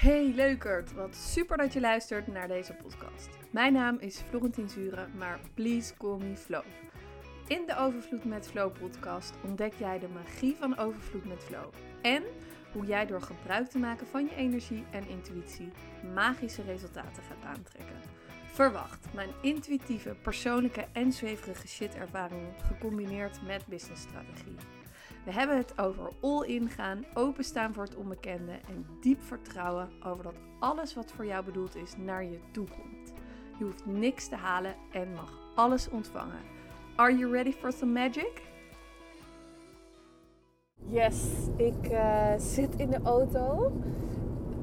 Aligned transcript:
Hey 0.00 0.32
leukert, 0.34 0.92
wat 0.92 1.14
super 1.14 1.56
dat 1.56 1.72
je 1.72 1.80
luistert 1.80 2.26
naar 2.26 2.48
deze 2.48 2.72
podcast. 2.72 3.28
Mijn 3.50 3.72
naam 3.72 3.98
is 3.98 4.18
Florentien 4.28 4.68
Zuren, 4.68 5.10
maar 5.18 5.40
please 5.54 5.96
call 5.96 6.18
me 6.18 6.36
Flo. 6.36 6.62
In 7.46 7.62
de 7.66 7.76
Overvloed 7.76 8.24
met 8.24 8.48
Flow 8.48 8.72
podcast 8.78 9.34
ontdek 9.44 9.72
jij 9.78 9.98
de 9.98 10.08
magie 10.08 10.56
van 10.56 10.78
overvloed 10.78 11.24
met 11.24 11.44
flow. 11.44 11.72
En 12.02 12.22
hoe 12.72 12.86
jij 12.86 13.06
door 13.06 13.22
gebruik 13.22 13.68
te 13.68 13.78
maken 13.78 14.06
van 14.06 14.24
je 14.24 14.34
energie 14.34 14.84
en 14.90 15.08
intuïtie 15.08 15.72
magische 16.14 16.62
resultaten 16.62 17.22
gaat 17.22 17.56
aantrekken. 17.56 18.00
Verwacht 18.52 19.06
mijn 19.14 19.30
intuïtieve, 19.42 20.16
persoonlijke 20.22 20.86
en 20.92 21.12
zweverige 21.12 21.68
shit 21.68 21.94
ervaringen 21.94 22.54
gecombineerd 22.66 23.42
met 23.46 23.66
businessstrategie. 23.66 24.79
We 25.24 25.32
hebben 25.32 25.56
het 25.56 25.78
over 25.78 26.10
all-in 26.20 26.68
gaan, 26.68 27.04
openstaan 27.14 27.74
voor 27.74 27.84
het 27.84 27.96
onbekende 27.96 28.52
en 28.52 28.86
diep 29.00 29.22
vertrouwen 29.22 29.88
over 30.04 30.24
dat 30.24 30.36
alles 30.58 30.94
wat 30.94 31.12
voor 31.12 31.26
jou 31.26 31.44
bedoeld 31.44 31.76
is 31.76 31.96
naar 31.96 32.24
je 32.24 32.38
toe 32.50 32.66
komt. 32.66 33.12
Je 33.58 33.64
hoeft 33.64 33.86
niks 33.86 34.28
te 34.28 34.36
halen 34.36 34.74
en 34.92 35.12
mag 35.12 35.38
alles 35.54 35.88
ontvangen. 35.88 36.40
Are 36.96 37.16
you 37.16 37.32
ready 37.32 37.52
for 37.52 37.72
some 37.72 37.92
magic? 37.92 38.42
Yes, 40.86 41.24
ik 41.56 41.90
uh, 41.90 42.32
zit 42.38 42.74
in 42.76 42.90
de 42.90 43.00
auto 43.02 43.72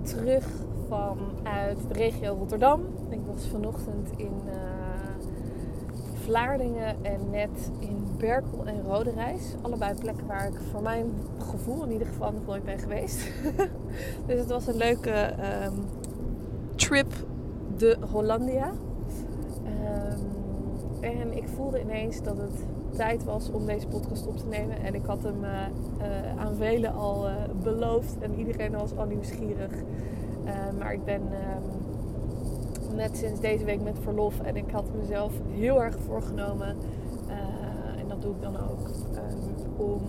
terug 0.04 0.46
vanuit 0.88 1.88
de 1.88 1.94
regio 1.94 2.34
Rotterdam. 2.34 2.82
Ik 3.10 3.20
was 3.26 3.48
vanochtend 3.48 4.12
in 4.18 4.42
uh, 4.46 4.77
Vlaardingen 6.28 6.96
en 7.02 7.30
net 7.30 7.72
in 7.80 8.08
Berkel 8.18 8.66
en 8.66 8.82
Roderijs. 8.82 9.56
Allebei 9.62 9.94
plekken 9.94 10.28
waar 10.28 10.48
ik 10.48 10.60
voor 10.72 10.82
mijn 10.82 11.14
gevoel 11.38 11.84
in 11.84 11.92
ieder 11.92 12.08
geval 12.08 12.32
nog 12.32 12.46
nooit 12.46 12.64
ben 12.64 12.80
geweest. 12.80 13.32
dus 14.28 14.40
het 14.40 14.50
was 14.50 14.68
een 14.68 14.78
leuke 14.78 15.34
um, 15.66 15.86
trip 16.76 17.08
de 17.78 17.98
Hollandia. 18.12 18.72
Um, 19.66 20.20
en 21.02 21.38
ik 21.38 21.48
voelde 21.56 21.82
ineens 21.82 22.24
dat 22.24 22.38
het 22.38 22.66
tijd 22.96 23.24
was 23.24 23.52
om 23.52 23.66
deze 23.66 23.88
podcast 23.88 24.28
op 24.28 24.38
te 24.38 24.46
nemen. 24.46 24.78
En 24.84 24.96
ik 24.96 25.06
had 25.06 25.24
hem 25.24 25.44
uh, 25.44 25.50
uh, 25.50 26.42
aan 26.42 26.56
velen 26.56 26.94
al 26.94 27.28
uh, 27.28 27.34
beloofd 27.64 28.20
en 28.20 28.36
iedereen 28.36 28.72
was 28.72 28.98
al 28.98 29.06
nieuwsgierig. 29.06 29.72
maar 30.80 30.94
ik 30.94 31.04
ben 31.04 31.22
net 32.98 33.18
sinds 33.18 33.40
deze 33.40 33.66
week 33.66 33.82
met 33.84 34.00
verlof 34.00 34.40
en 34.40 34.56
ik 34.56 34.72
had 34.72 34.86
mezelf 35.00 35.34
heel 35.50 35.84
erg 35.84 35.98
voorgenomen. 36.00 36.76
en 37.98 38.08
dat 38.08 38.22
doe 38.22 38.36
ik 38.36 38.42
dan 38.42 38.56
ook. 38.56 38.88
Um, 38.88 39.86
om 39.86 40.02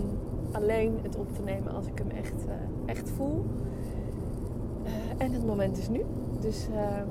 alleen 0.52 0.98
het 1.02 1.16
op 1.16 1.34
te 1.34 1.42
nemen 1.42 1.74
als 1.74 1.86
ik 1.86 1.98
hem 1.98 2.10
echt, 2.10 2.44
echt 2.86 3.10
voel. 3.10 3.44
en 5.18 5.32
het 5.32 5.46
moment 5.46 5.78
is 5.78 5.88
nu. 5.88 6.00
Dus 6.40 6.66
um, 6.66 7.08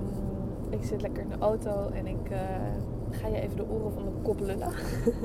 ik 0.70 0.84
zit 0.84 1.02
lekker 1.02 1.24
in 1.24 1.30
de 1.30 1.38
auto 1.40 1.90
en 1.94 2.08
ik 2.08 2.32
ga 3.10 3.28
je 3.28 3.42
even 3.42 3.58
de 3.58 3.70
oren 3.70 3.92
van 3.92 4.04
de 4.04 4.12
kop 4.22 4.40
lullen. 4.40 4.72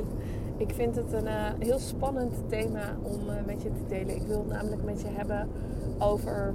ik 0.67 0.70
vind 0.75 0.97
het 0.97 1.12
een 1.12 1.28
heel 1.58 1.78
spannend 1.78 2.34
thema 2.48 2.97
om 3.03 3.20
met 3.47 3.62
je 3.62 3.73
te 3.73 3.86
delen. 3.89 4.17
Ik 4.17 4.27
wil 4.27 4.39
het 4.39 4.48
namelijk 4.48 4.84
met 4.84 5.00
je 5.00 5.08
hebben 5.08 5.48
over 5.98 6.55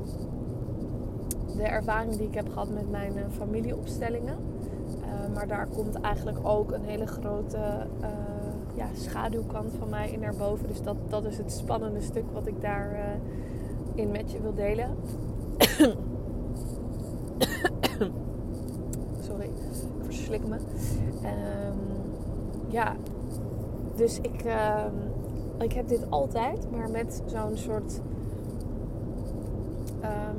de 1.57 1.63
ervaring 1.63 2.15
die 2.15 2.27
ik 2.27 2.33
heb 2.33 2.49
gehad 2.49 2.69
met 2.69 2.91
mijn 2.91 3.17
uh, 3.17 3.23
familieopstellingen. 3.37 4.37
maar 5.33 5.47
daar 5.47 5.67
komt 5.67 6.01
eigenlijk 6.01 6.37
ook 6.43 6.71
een 6.71 6.83
hele 6.83 7.07
grote 7.07 7.87
ja, 8.73 8.87
schaduwkant 8.93 9.73
van 9.79 9.89
mij 9.89 10.11
in 10.11 10.19
naar 10.19 10.35
boven. 10.35 10.67
Dus 10.67 10.81
dat, 10.81 10.95
dat 11.09 11.25
is 11.25 11.37
het 11.37 11.51
spannende 11.51 12.01
stuk 12.01 12.25
wat 12.33 12.47
ik 12.47 12.61
daarin 12.61 13.21
in 13.97 14.11
met 14.11 14.31
je 14.31 14.41
wil 14.41 14.53
delen. 14.53 14.95
Sorry, 19.27 19.45
ik 19.45 19.51
verslik 20.01 20.47
me. 20.47 20.55
Um, 20.55 20.61
ja, 22.67 22.95
dus 23.95 24.19
ik, 24.19 24.45
uh, 24.45 24.85
ik 25.59 25.73
heb 25.73 25.87
dit 25.87 26.09
altijd, 26.09 26.71
maar 26.71 26.89
met 26.89 27.21
zo'n 27.25 27.57
soort, 27.57 28.01
um, 30.03 30.37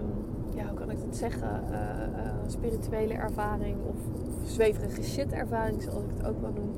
ja, 0.55 0.67
hoe 0.67 0.79
kan 0.79 0.88
ik 0.88 0.88
het 1.01 1.17
zeggen, 1.17 1.65
uh, 1.71 1.77
uh, 1.77 2.31
spirituele 2.47 3.15
ervaring 3.15 3.77
of, 3.89 3.97
zweverige 4.45 5.03
shit 5.03 5.33
ervaring, 5.33 5.83
zoals 5.83 6.03
ik 6.03 6.11
het 6.17 6.27
ook 6.27 6.41
wel 6.41 6.53
noem. 6.55 6.71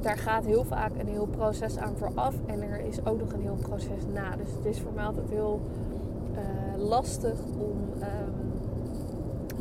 Daar 0.00 0.18
gaat 0.18 0.44
heel 0.44 0.64
vaak 0.64 0.90
een 0.98 1.08
heel 1.08 1.26
proces 1.26 1.78
aan 1.78 1.96
vooraf 1.96 2.34
en 2.46 2.62
er 2.62 2.80
is 2.80 3.06
ook 3.06 3.18
nog 3.18 3.32
een 3.32 3.40
heel 3.40 3.58
proces 3.60 4.06
na. 4.12 4.36
Dus 4.36 4.48
het 4.56 4.64
is 4.64 4.80
voor 4.80 4.92
mij 4.94 5.04
altijd 5.04 5.30
heel 5.30 5.60
uh, 6.32 6.88
lastig 6.88 7.38
om 7.58 8.02
um, 8.02 8.50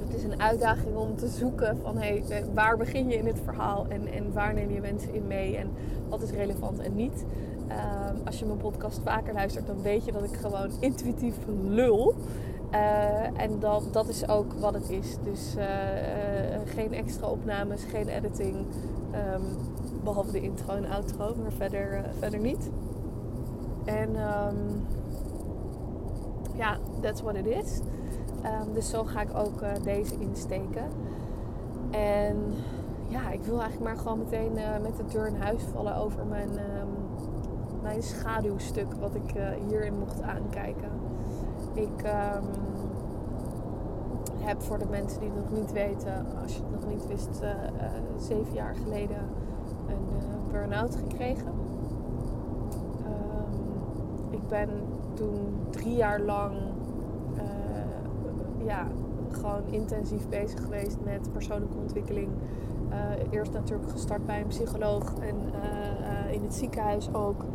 het 0.09 0.17
is 0.17 0.23
een 0.23 0.41
uitdaging 0.41 0.95
om 0.95 1.15
te 1.15 1.27
zoeken 1.27 1.77
van 1.81 1.97
hey, 1.97 2.23
waar 2.53 2.77
begin 2.77 3.07
je 3.07 3.15
in 3.15 3.25
het 3.25 3.39
verhaal 3.43 3.85
en, 3.89 4.07
en 4.07 4.33
waar 4.33 4.53
neem 4.53 4.71
je 4.71 4.81
mensen 4.81 5.13
in 5.13 5.27
mee 5.27 5.57
en 5.57 5.69
wat 6.09 6.21
is 6.21 6.31
relevant 6.31 6.79
en 6.79 6.95
niet. 6.95 7.25
Um, 7.69 8.21
als 8.25 8.39
je 8.39 8.45
mijn 8.45 8.57
podcast 8.57 8.99
vaker 9.03 9.33
luistert, 9.33 9.67
dan 9.67 9.81
weet 9.81 10.05
je 10.05 10.11
dat 10.11 10.23
ik 10.23 10.35
gewoon 10.35 10.71
intuïtief 10.79 11.35
lul. 11.67 12.15
Uh, 12.73 13.41
en 13.41 13.59
dat, 13.59 13.83
dat 13.91 14.07
is 14.07 14.27
ook 14.27 14.53
wat 14.53 14.73
het 14.73 14.89
is. 14.89 15.17
Dus 15.23 15.55
uh, 15.57 15.63
uh, 15.63 16.59
geen 16.65 16.93
extra 16.93 17.27
opnames, 17.27 17.83
geen 17.83 18.07
editing. 18.07 18.55
Um, 18.55 19.43
behalve 20.03 20.31
de 20.31 20.41
intro 20.41 20.75
en 20.75 20.85
outro, 20.85 21.35
maar 21.41 21.51
verder, 21.51 22.05
verder 22.19 22.39
niet. 22.39 22.69
En 23.85 24.09
um, 24.09 24.85
ja, 26.53 26.77
that's 27.01 27.21
what 27.21 27.35
it 27.35 27.45
is. 27.45 27.79
Um, 28.45 28.73
dus 28.73 28.89
zo 28.89 29.03
ga 29.03 29.21
ik 29.21 29.29
ook 29.35 29.83
deze 29.83 30.19
insteken. 30.19 30.83
En 31.91 32.37
ja, 33.07 33.29
ik 33.29 33.43
wil 33.43 33.59
eigenlijk 33.61 33.91
maar 33.91 33.97
gewoon 33.97 34.17
meteen 34.17 34.53
met 34.81 34.97
de 34.97 35.05
deur 35.11 35.27
in 35.27 35.35
huis 35.35 35.61
vallen 35.73 35.95
over 35.95 36.25
mijn, 36.25 36.49
mijn 37.81 38.03
schaduwstuk 38.03 38.93
wat 38.99 39.15
ik 39.15 39.33
hierin 39.67 39.99
mocht 39.99 40.21
aankijken. 40.21 41.08
Ik 41.79 42.03
um, 42.03 42.43
heb 44.37 44.61
voor 44.61 44.79
de 44.79 44.85
mensen 44.89 45.19
die 45.19 45.29
het 45.29 45.49
nog 45.49 45.59
niet 45.59 45.71
weten, 45.71 46.25
als 46.41 46.55
je 46.55 46.61
het 46.61 46.71
nog 46.71 46.89
niet 46.89 47.07
wist, 47.07 47.41
zeven 48.17 48.53
jaar 48.53 48.75
geleden 48.75 49.17
een 49.87 50.51
burn-out 50.51 50.95
gekregen. 50.95 51.47
ik 54.29 54.47
ben 54.47 54.69
toen 55.13 55.55
drie 55.69 55.95
jaar 55.95 56.19
lang 56.19 56.55
ja, 58.65 58.87
gewoon 59.31 59.61
intensief 59.69 60.29
bezig 60.29 60.63
geweest 60.63 60.97
met 61.03 61.31
persoonlijke 61.31 61.77
ontwikkeling. 61.77 62.29
Eerst 63.29 63.51
natuurlijk 63.53 63.89
gestart 63.89 64.25
bij 64.25 64.41
een 64.41 64.47
psycholoog 64.47 65.13
en 65.19 65.35
in 66.31 66.43
het 66.43 66.53
ziekenhuis 66.53 67.13
ook 67.13 67.45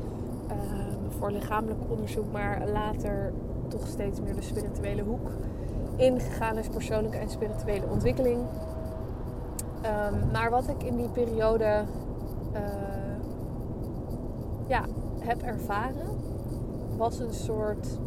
voor 1.08 1.30
lichamelijk 1.30 1.80
onderzoek, 1.88 2.32
maar 2.32 2.68
later 2.72 3.32
toch 3.78 3.86
steeds 3.86 4.20
meer 4.20 4.34
de 4.34 4.42
spirituele 4.42 5.02
hoek 5.02 5.30
ingegaan 5.96 6.58
is 6.58 6.68
persoonlijke 6.68 7.16
en 7.16 7.28
spirituele 7.28 7.86
ontwikkeling. 7.90 8.38
Um, 8.40 10.30
maar 10.32 10.50
wat 10.50 10.68
ik 10.68 10.82
in 10.82 10.96
die 10.96 11.08
periode 11.08 11.84
ja, 14.66 14.84
heb 15.18 15.42
ervaren, 15.42 16.18
was 16.96 17.18
een 17.18 17.32
soort 17.34 17.98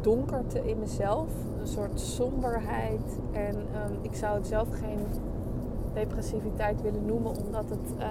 donkerte 0.00 0.68
in 0.68 0.78
mezelf 0.78 1.28
een 1.60 1.66
soort 1.66 2.00
somberheid. 2.00 3.18
En 3.32 3.56
um, 3.56 3.98
ik 4.02 4.14
zou 4.14 4.34
het 4.36 4.46
zelf 4.46 4.68
geen 4.70 5.06
depressiviteit 5.92 6.82
willen 6.82 7.06
noemen, 7.06 7.36
omdat 7.46 7.70
het 7.70 7.98
uh, 7.98 8.06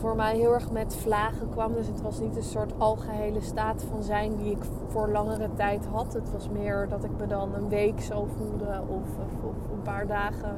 voor 0.00 0.16
mij 0.16 0.36
heel 0.36 0.52
erg 0.52 0.70
met 0.70 0.96
vlagen 0.96 1.48
kwam. 1.48 1.74
Dus 1.74 1.86
het 1.86 2.02
was 2.02 2.20
niet 2.20 2.36
een 2.36 2.42
soort 2.42 2.72
algehele 2.78 3.40
staat 3.40 3.82
van 3.82 4.02
zijn 4.02 4.36
die 4.36 4.50
ik 4.50 4.64
voor 4.88 5.08
langere 5.08 5.48
tijd 5.54 5.86
had. 5.86 6.12
Het 6.12 6.32
was 6.32 6.48
meer 6.48 6.88
dat 6.88 7.04
ik 7.04 7.10
me 7.18 7.26
dan 7.26 7.54
een 7.54 7.68
week 7.68 8.00
zo 8.00 8.26
voelde 8.36 8.82
of, 8.88 9.08
of, 9.44 9.54
een 9.72 9.82
paar 9.82 10.06
dagen. 10.06 10.56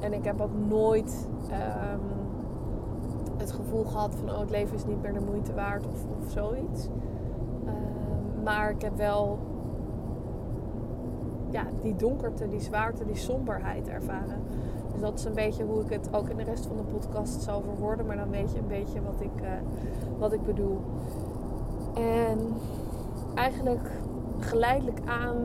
En 0.00 0.12
ik 0.12 0.24
heb 0.24 0.40
ook 0.40 0.54
nooit 0.68 1.28
um, 1.50 2.00
het 3.36 3.52
gevoel 3.52 3.84
gehad 3.84 4.14
van 4.14 4.30
oh, 4.30 4.38
het 4.38 4.50
leven 4.50 4.74
is 4.74 4.84
niet 4.84 5.02
meer 5.02 5.12
de 5.12 5.20
moeite 5.20 5.54
waard 5.54 5.86
of, 5.86 6.04
of 6.20 6.30
zoiets. 6.30 6.88
Um, 7.66 8.42
maar 8.42 8.70
ik 8.70 8.82
heb 8.82 8.96
wel 8.96 9.38
ja, 11.50 11.66
die 11.82 11.96
donkerte, 11.96 12.48
die 12.48 12.60
zwaarte, 12.60 13.04
die 13.04 13.16
somberheid 13.16 13.88
ervaren. 13.88 14.42
Dus 14.94 15.02
dat 15.02 15.18
is 15.18 15.24
een 15.24 15.34
beetje 15.34 15.64
hoe 15.64 15.80
ik 15.80 15.90
het 15.90 16.08
ook 16.12 16.28
in 16.28 16.36
de 16.36 16.42
rest 16.42 16.66
van 16.66 16.76
de 16.76 16.82
podcast 16.82 17.42
zal 17.42 17.62
verwoorden. 17.62 18.06
Maar 18.06 18.16
dan 18.16 18.30
weet 18.30 18.52
je 18.52 18.58
een 18.58 18.68
beetje 18.68 19.02
wat 19.02 19.20
ik, 19.20 19.42
uh, 19.42 19.48
wat 20.18 20.32
ik 20.32 20.46
bedoel. 20.46 20.80
En 21.94 22.38
eigenlijk 23.34 23.90
geleidelijk 24.38 24.98
aan, 25.04 25.36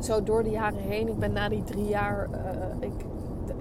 zo 0.00 0.22
door 0.22 0.42
de 0.42 0.50
jaren 0.50 0.78
heen. 0.78 1.08
Ik 1.08 1.18
ben 1.18 1.32
na 1.32 1.48
die 1.48 1.64
drie 1.64 1.88
jaar, 1.88 2.28
uh, 2.30 2.88
ik 2.88 3.04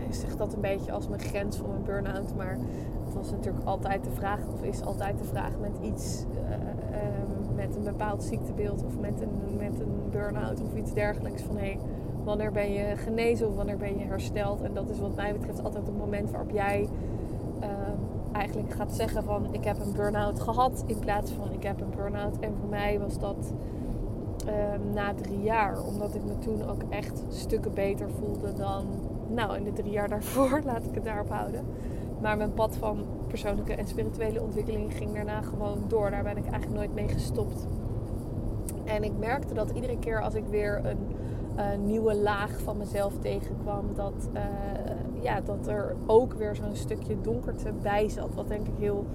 zeg 0.09 0.35
dat 0.35 0.53
een 0.53 0.61
beetje 0.61 0.91
als 0.91 1.07
mijn 1.07 1.21
grens 1.21 1.57
voor 1.57 1.67
mijn 1.67 1.83
burn-out. 1.83 2.35
Maar 2.35 2.57
het 3.05 3.13
was 3.13 3.31
natuurlijk 3.31 3.65
altijd 3.65 4.03
de 4.03 4.11
vraag, 4.11 4.39
of 4.53 4.63
is 4.63 4.81
altijd 4.81 5.17
de 5.17 5.23
vraag 5.23 5.51
met 5.61 5.77
iets, 5.81 6.25
uh, 6.49 7.55
met 7.55 7.75
een 7.75 7.83
bepaald 7.83 8.23
ziektebeeld 8.23 8.83
of 8.85 8.99
met 8.99 9.21
een, 9.21 9.57
met 9.57 9.79
een 9.79 10.09
burn-out 10.11 10.61
of 10.61 10.75
iets 10.75 10.93
dergelijks. 10.93 11.41
Van 11.41 11.57
hé, 11.57 11.77
wanneer 12.23 12.51
ben 12.51 12.71
je 12.71 12.95
genezen 12.95 13.47
of 13.47 13.55
wanneer 13.55 13.77
ben 13.77 13.97
je 13.97 14.05
hersteld? 14.05 14.61
En 14.61 14.73
dat 14.73 14.89
is 14.89 14.99
wat 14.99 15.15
mij 15.15 15.33
betreft 15.33 15.63
altijd 15.63 15.85
het 15.85 15.97
moment 15.97 16.31
waarop 16.31 16.51
jij 16.51 16.89
uh, 17.61 17.67
eigenlijk 18.31 18.73
gaat 18.73 18.91
zeggen 18.91 19.23
van 19.23 19.47
ik 19.51 19.63
heb 19.63 19.79
een 19.79 19.93
burn-out 19.93 20.39
gehad 20.39 20.83
in 20.87 20.99
plaats 20.99 21.31
van 21.31 21.51
ik 21.51 21.63
heb 21.63 21.81
een 21.81 21.93
burn-out. 21.95 22.39
En 22.39 22.53
voor 22.59 22.69
mij 22.69 22.99
was 22.99 23.19
dat 23.19 23.53
uh, 24.47 24.53
na 24.93 25.13
drie 25.13 25.41
jaar, 25.41 25.83
omdat 25.83 26.15
ik 26.15 26.23
me 26.23 26.39
toen 26.39 26.69
ook 26.69 26.81
echt 26.89 27.23
stukken 27.29 27.73
beter 27.73 28.09
voelde 28.19 28.53
dan 28.53 28.85
nou 29.27 29.57
in 29.57 29.63
de 29.63 29.73
drie 29.73 29.91
jaar 29.91 30.09
daarvoor, 30.09 30.61
laat 30.65 30.85
ik 30.85 30.95
het 30.95 31.03
daarop 31.03 31.29
houden. 31.29 31.65
Maar 32.21 32.37
mijn 32.37 32.53
pad 32.53 32.77
van 32.77 33.05
persoonlijke 33.27 33.73
en 33.73 33.87
spirituele 33.87 34.41
ontwikkeling 34.41 34.93
ging 34.93 35.13
daarna 35.13 35.41
gewoon 35.41 35.83
door. 35.87 36.09
Daar 36.09 36.23
ben 36.23 36.37
ik 36.37 36.45
eigenlijk 36.45 36.73
nooit 36.73 36.93
mee 36.93 37.07
gestopt. 37.07 37.67
En 38.85 39.03
ik 39.03 39.17
merkte 39.19 39.53
dat 39.53 39.69
iedere 39.69 39.99
keer 39.99 40.21
als 40.21 40.33
ik 40.33 40.45
weer 40.49 40.81
een 40.85 40.97
uh, 41.57 41.63
nieuwe 41.85 42.15
laag 42.15 42.61
van 42.61 42.77
mezelf 42.77 43.13
tegenkwam, 43.19 43.85
dat, 43.95 44.29
uh, 44.33 44.41
ja, 45.21 45.41
dat 45.41 45.67
er 45.67 45.95
ook 46.05 46.33
weer 46.33 46.55
zo'n 46.55 46.75
stukje 46.75 47.21
donkerte 47.21 47.71
bij 47.81 48.09
zat. 48.09 48.35
Wat 48.35 48.47
denk 48.47 48.67
ik 48.67 48.77
heel, 48.77 49.05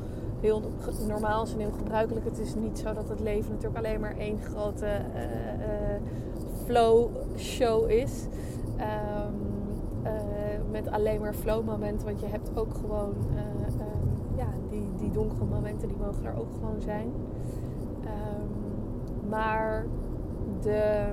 heel 0.41 0.63
normaal 1.07 1.43
is 1.43 1.53
en 1.53 1.59
heel 1.59 1.73
gebruikelijk. 1.79 2.25
Het 2.25 2.39
is 2.39 2.55
niet 2.55 2.79
zo 2.79 2.93
dat 2.93 3.09
het 3.09 3.21
leven 3.21 3.51
natuurlijk 3.51 3.85
alleen 3.85 4.01
maar 4.01 4.17
één 4.17 4.39
grote 4.39 4.87
uh, 4.87 6.01
flow 6.65 7.09
show 7.37 7.91
is. 7.91 8.27
Um, 8.77 9.47
met 10.71 10.91
alleen 10.91 11.21
maar 11.21 11.35
flow 11.35 11.65
momenten. 11.65 12.07
Want 12.07 12.21
je 12.21 12.27
hebt 12.27 12.51
ook 12.55 12.75
gewoon 12.75 13.15
ja, 14.37 14.47
die, 14.71 14.89
die 14.97 15.11
donkere 15.11 15.45
momenten, 15.45 15.89
die 15.89 15.97
mogen 15.97 16.25
er 16.25 16.39
ook 16.39 16.53
gewoon 16.53 16.81
zijn. 16.81 17.13
Um, 18.05 19.29
maar 19.29 19.87
de 20.63 21.13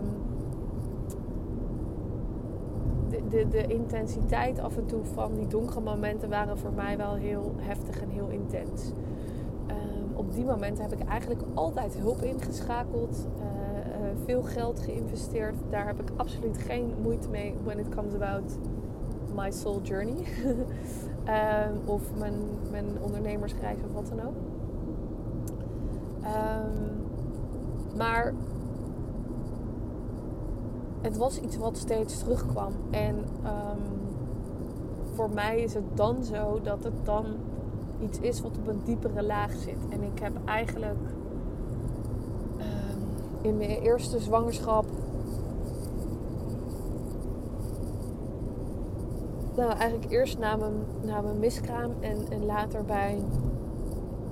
de, 3.30 3.48
de, 3.48 3.68
intensiteit 3.68 4.60
af 4.60 4.78
en 4.78 4.86
toe 4.86 5.04
van 5.14 5.36
die 5.36 5.48
donkere 5.48 5.82
momenten 5.82 6.30
waren 6.30 6.58
voor 6.58 6.74
mij 6.74 6.98
wel 6.98 7.14
heel 7.14 7.56
heftig 7.58 8.02
en 8.02 8.10
heel 8.10 8.28
intens. 8.28 8.92
Um, 9.68 10.16
op 10.16 10.34
die 10.34 10.46
momenten 10.46 10.84
heb 10.84 11.00
ik 11.00 11.08
eigenlijk 11.08 11.42
altijd 11.54 11.98
hulp 11.98 12.22
ingeschakeld, 12.22 13.28
uh, 13.38 13.44
uh, 13.44 14.08
veel 14.26 14.44
geld 14.44 14.80
geïnvesteerd. 14.80 15.56
Daar 15.70 15.86
heb 15.86 16.00
ik 16.00 16.10
absoluut 16.16 16.58
geen 16.58 16.94
moeite 17.02 17.30
mee 17.30 17.56
when 17.64 17.80
it 17.80 17.90
comes 17.90 18.14
about 18.14 18.58
my 19.36 19.52
soul 19.52 19.82
journey. 19.82 20.16
um, 20.46 21.80
of 21.96 22.02
mijn, 22.18 22.34
mijn 22.72 22.86
ondernemersreis 23.02 23.78
of 23.88 23.94
wat 23.94 24.08
dan 24.08 24.28
ook. 24.28 24.36
Um, 26.24 26.96
maar 27.98 28.34
het 31.06 31.18
was 31.18 31.40
iets 31.40 31.58
wat 31.58 31.78
steeds 31.78 32.20
terugkwam. 32.20 32.74
En 32.92 33.16
um, 33.44 33.82
voor 35.14 35.30
mij 35.30 35.60
is 35.60 35.74
het 35.74 35.84
dan 35.94 36.24
zo 36.24 36.60
dat 36.64 36.84
het 36.84 37.06
dan 37.06 37.26
iets 38.00 38.20
is 38.20 38.42
wat 38.42 38.58
op 38.58 38.68
een 38.68 38.82
diepere 38.84 39.24
laag 39.24 39.52
zit. 39.52 39.78
En 39.90 40.04
ik 40.04 40.20
heb 40.20 40.34
eigenlijk 40.46 41.10
um, 42.58 43.02
in 43.42 43.58
mijn 43.58 43.70
eerste 43.70 44.20
zwangerschap. 44.20 44.86
Nou, 49.56 49.72
eigenlijk 49.72 50.12
eerst 50.12 50.38
na 50.40 50.56
mijn, 50.56 50.74
na 51.04 51.22
mijn 51.22 51.40
miskraam 51.40 51.92
en, 52.00 52.18
en 52.30 52.46
later 52.46 52.86
bij 52.86 53.24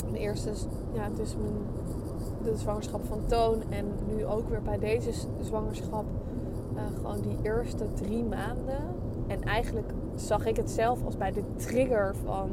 mijn 0.04 0.16
eerste, 0.16 0.52
ja, 0.94 1.10
dus 1.16 1.36
mijn, 1.36 1.54
de 2.44 2.58
zwangerschap 2.58 3.06
van 3.06 3.20
Toon 3.26 3.62
en 3.70 3.86
nu 4.16 4.26
ook 4.26 4.50
weer 4.50 4.62
bij 4.62 4.80
deze 4.80 5.12
zwangerschap 5.42 6.06
uh, 6.76 6.82
gewoon 6.96 7.22
die 7.22 7.38
eerste 7.42 7.94
drie 7.94 8.24
maanden. 8.24 8.82
En 9.28 9.42
eigenlijk 9.42 9.92
zag 10.16 10.46
ik 10.46 10.58
het 10.58 10.72
zelf 10.72 11.06
als 11.06 11.18
bij 11.18 11.32
de 11.32 11.44
trigger 11.56 12.16
van 12.24 12.50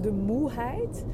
de 0.00 0.12
moeheid. 0.12 1.04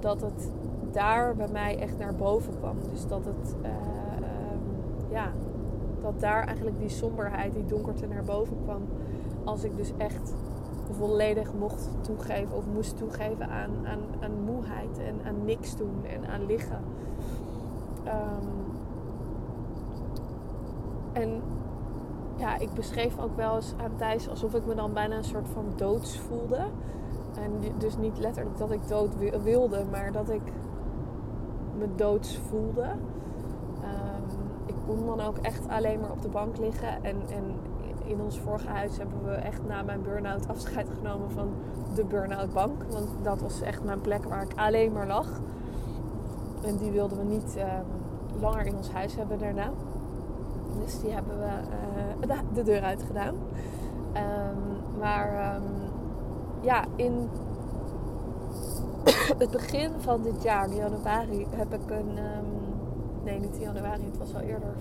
Dat 0.00 0.20
het 0.20 0.50
daar 0.92 1.36
bij 1.36 1.48
mij 1.52 1.78
echt 1.78 1.98
naar 1.98 2.14
boven 2.14 2.52
kwam. 2.58 2.76
Dus 2.92 3.06
dat 3.06 3.24
het, 3.24 3.54
uh, 3.62 3.68
um, 3.68 5.12
ja, 5.12 5.32
dat 6.02 6.20
daar 6.20 6.46
eigenlijk 6.46 6.78
die 6.78 6.88
somberheid, 6.88 7.52
die 7.52 7.66
donkerte 7.66 8.06
naar 8.06 8.24
boven 8.24 8.56
kwam. 8.62 8.82
Als 9.44 9.64
ik 9.64 9.76
dus 9.76 9.92
echt 9.96 10.34
volledig 10.90 11.52
mocht 11.58 11.88
toegeven 12.00 12.56
of 12.56 12.64
moest 12.74 12.96
toegeven 12.96 13.48
aan, 13.48 13.70
aan, 13.84 14.00
aan 14.20 14.44
moeheid 14.44 14.98
en 14.98 15.14
aan 15.26 15.44
niks 15.44 15.76
doen 15.76 16.04
en 16.04 16.30
aan 16.30 16.46
liggen. 16.46 16.80
Um, 18.06 18.48
en 21.12 21.42
ja, 22.40 22.58
ik 22.58 22.72
beschreef 22.74 23.18
ook 23.18 23.36
wel 23.36 23.54
eens 23.54 23.74
aan 23.82 23.96
Thijs 23.96 24.28
alsof 24.28 24.54
ik 24.54 24.66
me 24.66 24.74
dan 24.74 24.92
bijna 24.92 25.16
een 25.16 25.24
soort 25.24 25.48
van 25.48 25.64
doods 25.76 26.18
voelde. 26.18 26.58
En 27.34 27.52
dus 27.78 27.96
niet 27.96 28.18
letterlijk 28.18 28.58
dat 28.58 28.70
ik 28.70 28.88
dood 28.88 29.42
wilde, 29.42 29.84
maar 29.90 30.12
dat 30.12 30.30
ik 30.30 30.42
me 31.78 31.86
doods 31.96 32.38
voelde. 32.48 32.82
Um, 32.82 34.38
ik 34.66 34.74
kon 34.86 35.06
dan 35.06 35.20
ook 35.20 35.36
echt 35.36 35.68
alleen 35.68 36.00
maar 36.00 36.10
op 36.10 36.22
de 36.22 36.28
bank 36.28 36.58
liggen. 36.58 37.04
En, 37.04 37.16
en 37.28 37.44
in 38.04 38.20
ons 38.20 38.38
vorige 38.38 38.68
huis 38.68 38.98
hebben 38.98 39.24
we 39.24 39.30
echt 39.30 39.66
na 39.66 39.82
mijn 39.82 40.02
burn-out 40.02 40.48
afscheid 40.48 40.88
genomen 40.96 41.30
van 41.30 41.48
de 41.94 42.04
burn-out 42.04 42.52
bank. 42.52 42.82
Want 42.90 43.08
dat 43.22 43.40
was 43.40 43.60
echt 43.60 43.84
mijn 43.84 44.00
plek 44.00 44.24
waar 44.24 44.42
ik 44.42 44.52
alleen 44.56 44.92
maar 44.92 45.06
lag. 45.06 45.40
En 46.62 46.76
die 46.76 46.90
wilden 46.90 47.18
we 47.18 47.24
niet 47.24 47.56
um, 47.58 48.40
langer 48.40 48.66
in 48.66 48.76
ons 48.76 48.92
huis 48.92 49.16
hebben 49.16 49.38
daarna. 49.38 49.70
Dus 50.84 51.00
die 51.00 51.10
hebben 51.10 51.38
we 51.38 52.26
uh, 52.26 52.38
de 52.54 52.62
deur 52.62 52.82
uit 52.82 53.02
gedaan. 53.02 53.34
Um, 53.34 54.98
maar 54.98 55.54
um, 55.54 55.62
ja, 56.60 56.84
in 56.96 57.28
het 59.38 59.50
begin 59.50 59.90
van 59.98 60.22
dit 60.22 60.42
jaar, 60.42 60.70
januari, 60.70 61.46
heb 61.50 61.74
ik 61.74 61.90
een. 61.90 62.18
Um, 62.18 62.46
nee, 63.24 63.38
niet 63.38 63.56
januari, 63.60 64.04
het 64.04 64.18
was 64.18 64.34
al 64.34 64.40
eerder, 64.40 64.74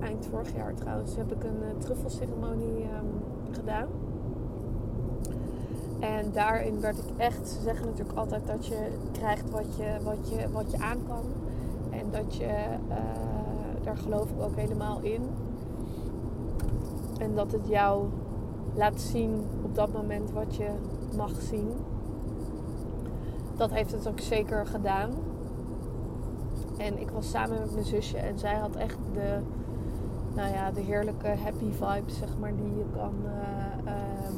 eind 0.00 0.26
vorig 0.30 0.54
jaar 0.54 0.74
trouwens, 0.74 1.16
heb 1.16 1.32
ik 1.32 1.44
een 1.44 1.62
uh, 1.62 1.82
truffelceremonie 1.82 2.88
gedaan. 3.50 3.88
En 6.00 6.32
daarin 6.32 6.80
werd 6.80 6.98
ik 6.98 7.16
echt, 7.16 7.48
ze 7.48 7.60
zeggen 7.60 7.86
natuurlijk 7.86 8.18
altijd 8.18 8.46
dat 8.46 8.66
je 8.66 8.88
krijgt 9.12 9.50
wat 9.50 9.76
je, 9.76 9.96
wat 10.02 10.28
je, 10.28 10.50
wat 10.50 10.70
je 10.70 10.78
aan 10.78 10.98
kan. 11.08 11.24
En 11.90 12.10
dat 12.10 12.36
je. 12.36 12.46
Uh, 12.88 13.39
geloof 13.96 14.30
ik 14.30 14.42
ook 14.42 14.56
helemaal 14.56 15.00
in. 15.00 15.22
En 17.18 17.34
dat 17.34 17.52
het 17.52 17.68
jou 17.68 18.04
laat 18.74 19.00
zien 19.00 19.44
op 19.62 19.74
dat 19.74 19.92
moment 19.92 20.30
wat 20.32 20.56
je 20.56 20.68
mag 21.16 21.40
zien. 21.40 21.68
Dat 23.56 23.70
heeft 23.70 23.92
het 23.92 24.08
ook 24.08 24.20
zeker 24.20 24.66
gedaan. 24.66 25.10
En 26.76 27.00
ik 27.00 27.10
was 27.10 27.30
samen 27.30 27.58
met 27.60 27.72
mijn 27.72 27.84
zusje 27.84 28.16
en 28.16 28.38
zij 28.38 28.54
had 28.54 28.76
echt 28.76 28.98
de, 29.12 29.38
nou 30.34 30.52
ja, 30.52 30.70
de 30.70 30.80
heerlijke 30.80 31.28
happy 31.28 31.70
vibes, 31.70 32.18
zeg 32.18 32.38
maar, 32.38 32.52
die 32.56 32.76
je 32.76 32.84
kan, 32.96 33.14
uh, 33.24 33.92
um, 33.92 34.34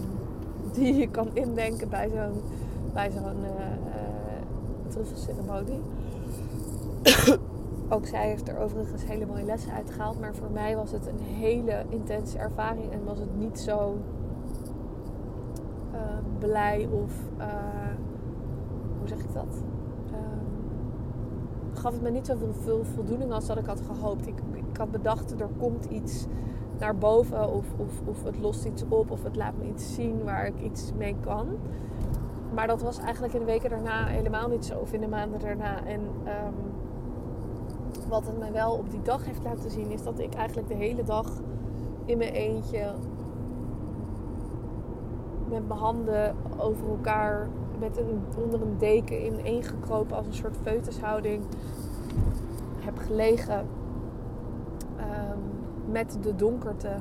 die 0.73 0.94
je 0.94 1.09
kan 1.09 1.28
indenken 1.32 1.88
bij 1.88 2.09
zo'n, 2.09 2.42
bij 2.92 3.11
zo'n 3.11 3.44
uh. 3.44 3.82
Ook 7.92 8.06
zij 8.06 8.28
heeft 8.28 8.49
er 8.49 8.58
overigens 8.58 9.04
hele 9.04 9.26
mooie 9.26 9.44
lessen 9.44 9.72
uitgehaald. 9.72 10.20
Maar 10.20 10.34
voor 10.34 10.50
mij 10.50 10.76
was 10.76 10.90
het 10.90 11.06
een 11.06 11.18
hele 11.18 11.84
intense 11.88 12.38
ervaring. 12.38 12.92
En 12.92 13.04
was 13.04 13.18
het 13.18 13.38
niet 13.38 13.61
zo 13.61 13.99
uh, 15.94 16.00
blij 16.38 16.88
of... 16.92 17.12
Uh, 17.38 17.46
hoe 18.99 19.08
zeg 19.08 19.18
ik 19.18 19.32
dat? 19.32 19.62
Uh, 20.11 20.18
gaf 21.72 21.92
het 21.92 22.02
me 22.02 22.11
niet 22.11 22.26
zoveel 22.26 22.52
veel 22.52 22.84
voldoening 22.84 23.32
als 23.32 23.46
dat 23.46 23.58
ik 23.58 23.66
had 23.66 23.80
gehoopt. 23.80 24.26
Ik, 24.26 24.34
had 24.76 24.90
bedacht, 24.90 25.40
er 25.40 25.49
komt 25.58 25.84
iets 25.84 26.26
naar 26.78 26.96
boven. 26.96 27.52
Of, 27.52 27.66
of, 27.76 28.00
of 28.06 28.25
het 28.25 28.38
lost 28.38 28.64
iets 28.64 28.84
op. 28.88 29.11
Of 29.11 29.22
het 29.22 29.37
laat 29.37 29.56
me 29.58 29.64
iets 29.64 29.94
zien 29.94 30.25
waar 30.25 30.46
ik 30.46 30.61
iets 30.61 30.92
mee 30.99 31.16
kan. 31.20 31.46
Maar 32.54 32.66
dat 32.66 32.82
was 32.82 32.99
eigenlijk 32.99 33.32
in 33.32 33.40
de 33.40 33.46
weken 33.46 33.70
daarna 33.70 34.06
helemaal 34.06 34.49
niet 34.49 34.64
zo. 34.64 34.78
Of 34.78 34.92
in 34.92 35.00
de 35.00 35.08
maanden 35.08 35.40
daarna. 35.40 35.84
En... 35.84 36.00
Um, 36.00 36.82
wat 38.08 38.26
het 38.26 38.38
mij 38.38 38.52
wel 38.52 38.72
op 38.72 38.90
die 38.90 39.02
dag 39.02 39.25
heeft 39.25 39.42
laten 39.44 39.70
zien, 39.70 39.90
is 39.90 40.02
dat 40.02 40.18
ik 40.18 40.34
eigenlijk 40.34 40.68
de 40.68 40.75
hele 40.75 41.02
dag 41.04 41.26
in 42.04 42.18
mijn 42.18 42.32
eentje 42.32 42.92
met 45.49 45.68
mijn 45.68 45.80
handen 45.80 46.34
over 46.58 46.88
elkaar, 46.88 47.49
met 47.78 47.96
een, 47.96 48.22
onder 48.44 48.62
een 48.62 48.78
deken 48.78 49.44
in 49.44 49.62
gekropen 49.62 50.16
als 50.16 50.26
een 50.26 50.34
soort 50.34 50.56
feutushouding 50.62 51.42
heb 52.78 52.99
gelegen. 52.99 53.66
Um, 54.99 55.52
met 55.90 56.18
de 56.22 56.34
donkerte 56.34 56.96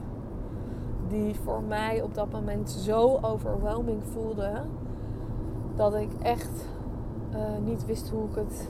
die 1.08 1.36
voor 1.36 1.62
mij 1.64 2.02
op 2.02 2.14
dat 2.14 2.32
moment 2.32 2.70
zo 2.70 3.20
overwhelming 3.22 4.04
voelde 4.04 4.52
dat 5.76 5.96
ik 5.96 6.10
echt 6.22 6.68
uh, 7.34 7.38
niet 7.66 7.86
wist 7.86 8.10
hoe 8.10 8.30
ik 8.30 8.36
het 8.36 8.70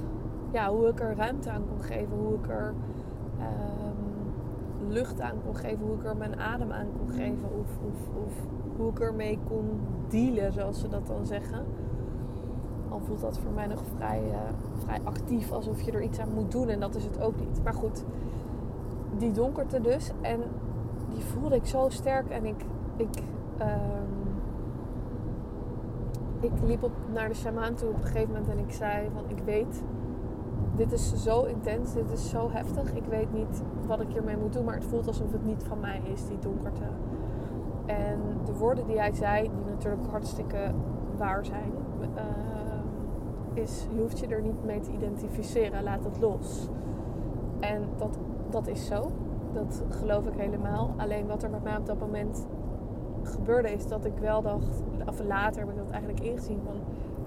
ja, 0.52 0.70
hoe 0.70 0.88
ik 0.88 1.00
er 1.00 1.16
ruimte 1.16 1.50
aan 1.50 1.64
kon 1.70 1.84
geven, 1.84 2.18
hoe 2.18 2.34
ik 2.34 2.50
er 2.50 2.74
ehm, 3.40 4.92
lucht 4.92 5.22
aan 5.22 5.36
kon 5.46 5.56
geven, 5.56 5.86
hoe 5.86 5.96
ik 5.96 6.04
er 6.04 6.18
mijn 6.18 6.40
adem 6.40 6.72
aan 6.72 6.88
kon 6.98 7.10
geven, 7.10 7.50
of, 7.60 7.70
of, 7.88 8.26
of 8.26 8.34
hoe 8.78 8.90
ik 8.90 9.00
ermee 9.00 9.40
kon 9.48 9.80
dealen, 10.08 10.54
zoals 10.54 10.80
ze 10.80 10.88
dat 10.88 11.08
dan 11.08 11.26
zeggen. 11.26 11.66
Al 12.90 13.00
voelt 13.00 13.22
dat 13.22 13.40
voor 13.40 13.52
mij 13.52 13.68
nog 13.68 13.82
vrij, 13.96 14.22
uh, 14.28 14.38
vrij 14.84 15.00
actief, 15.04 15.52
alsof 15.52 15.82
je 15.82 15.92
er 15.92 16.02
iets 16.02 16.20
aan 16.20 16.34
moet 16.34 16.52
doen. 16.52 16.70
En 16.70 16.80
dat 16.80 16.96
is 16.96 17.04
het 17.04 17.22
ook 17.22 17.40
niet. 17.40 17.64
Maar 17.64 17.74
goed, 17.74 18.04
die 19.18 19.32
donkerte 19.32 19.82
dus. 19.82 20.12
En 20.22 20.40
die 21.10 21.24
voelde 21.24 21.56
ik 21.56 21.66
zo 21.66 21.90
sterk. 21.90 22.30
En 22.30 22.46
ik, 22.46 22.66
ik, 22.96 23.24
um, 23.62 24.42
ik 26.40 26.52
liep 26.66 26.84
op, 26.84 26.92
naar 27.14 27.28
de 27.28 27.36
shamaan 27.36 27.74
toe 27.74 27.90
op 27.90 27.96
een 27.96 28.04
gegeven 28.04 28.28
moment. 28.28 28.48
En 28.48 28.60
ik 28.60 28.72
zei 28.72 29.10
van, 29.14 29.24
ik 29.28 29.44
weet, 29.46 29.84
dit 30.76 30.92
is 30.92 31.24
zo 31.24 31.44
intens. 31.44 31.94
Dit 31.94 32.12
is 32.12 32.30
zo 32.30 32.50
heftig. 32.52 32.94
Ik 32.94 33.06
weet 33.06 33.34
niet 33.34 33.64
wat 33.88 34.02
ik 34.02 34.08
hiermee 34.08 34.38
moet 34.38 34.54
doen. 34.54 34.66
Maar 34.66 34.76
het 34.76 34.86
voelt 34.86 35.08
alsof 35.08 35.32
het 35.32 35.46
niet 35.46 35.64
van 35.64 35.80
mij 35.80 36.02
is, 36.14 36.28
die 36.28 36.40
donkerte. 36.40 36.84
En 37.86 38.20
de 38.46 38.54
woorden 38.54 38.88
die 38.88 39.00
hij 39.00 39.14
zei, 39.14 39.42
die 39.42 39.74
natuurlijk 39.74 40.08
hartstikke 40.10 40.72
waar 41.18 41.46
zijn, 41.46 41.72
uh, 42.02 43.62
is: 43.62 43.88
je 43.96 44.02
hoeft 44.02 44.20
je 44.20 44.28
er 44.28 44.42
niet 44.42 44.64
mee 44.66 44.80
te 44.80 44.92
identificeren, 44.92 45.84
laat 45.84 46.04
het 46.04 46.20
los. 46.20 46.68
En 47.60 47.84
dat, 47.98 48.18
dat 48.50 48.68
is 48.68 48.86
zo, 48.86 49.12
dat 49.54 49.84
geloof 49.90 50.26
ik 50.26 50.34
helemaal. 50.36 50.94
Alleen 50.98 51.28
wat 51.28 51.44
er 51.44 51.50
met 51.50 51.64
mij 51.64 51.78
op 51.78 51.86
dat 51.86 52.00
moment 52.00 52.48
gebeurde, 53.24 53.72
is 53.72 53.88
dat 53.88 54.06
ik 54.06 54.18
wel 54.20 54.42
dacht, 54.42 54.84
of 55.08 55.24
later 55.24 55.60
heb 55.60 55.70
ik 55.70 55.78
dat 55.78 55.90
eigenlijk 55.90 56.20
ingezien 56.20 56.60
van: 56.66 56.76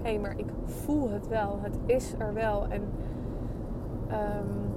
hé, 0.01 0.09
hey, 0.09 0.19
maar 0.19 0.37
ik 0.37 0.49
voel 0.65 1.09
het 1.09 1.27
wel, 1.27 1.59
het 1.61 1.77
is 1.85 2.13
er 2.17 2.33
wel. 2.33 2.67
En 2.67 2.81
um, 4.11 4.73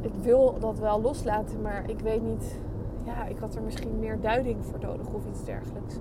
ik 0.00 0.12
wil 0.22 0.54
dat 0.58 0.78
wel 0.78 1.00
loslaten, 1.00 1.60
maar 1.62 1.90
ik 1.90 2.00
weet 2.00 2.22
niet 2.22 2.60
ja, 3.04 3.24
ik 3.24 3.38
had 3.38 3.54
er 3.54 3.62
misschien 3.62 3.98
meer 3.98 4.20
duiding 4.20 4.64
voor 4.64 4.78
nodig 4.80 5.06
of 5.12 5.26
iets 5.26 5.44
dergelijks. 5.44 5.98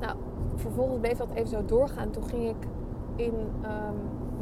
Nou, 0.00 0.16
vervolgens 0.54 1.00
bleef 1.00 1.16
dat 1.16 1.30
even 1.34 1.48
zo 1.48 1.64
doorgaan. 1.64 2.10
Toen 2.10 2.24
ging 2.24 2.48
ik 2.48 2.68
in 3.16 3.34
ehm, 3.62 3.94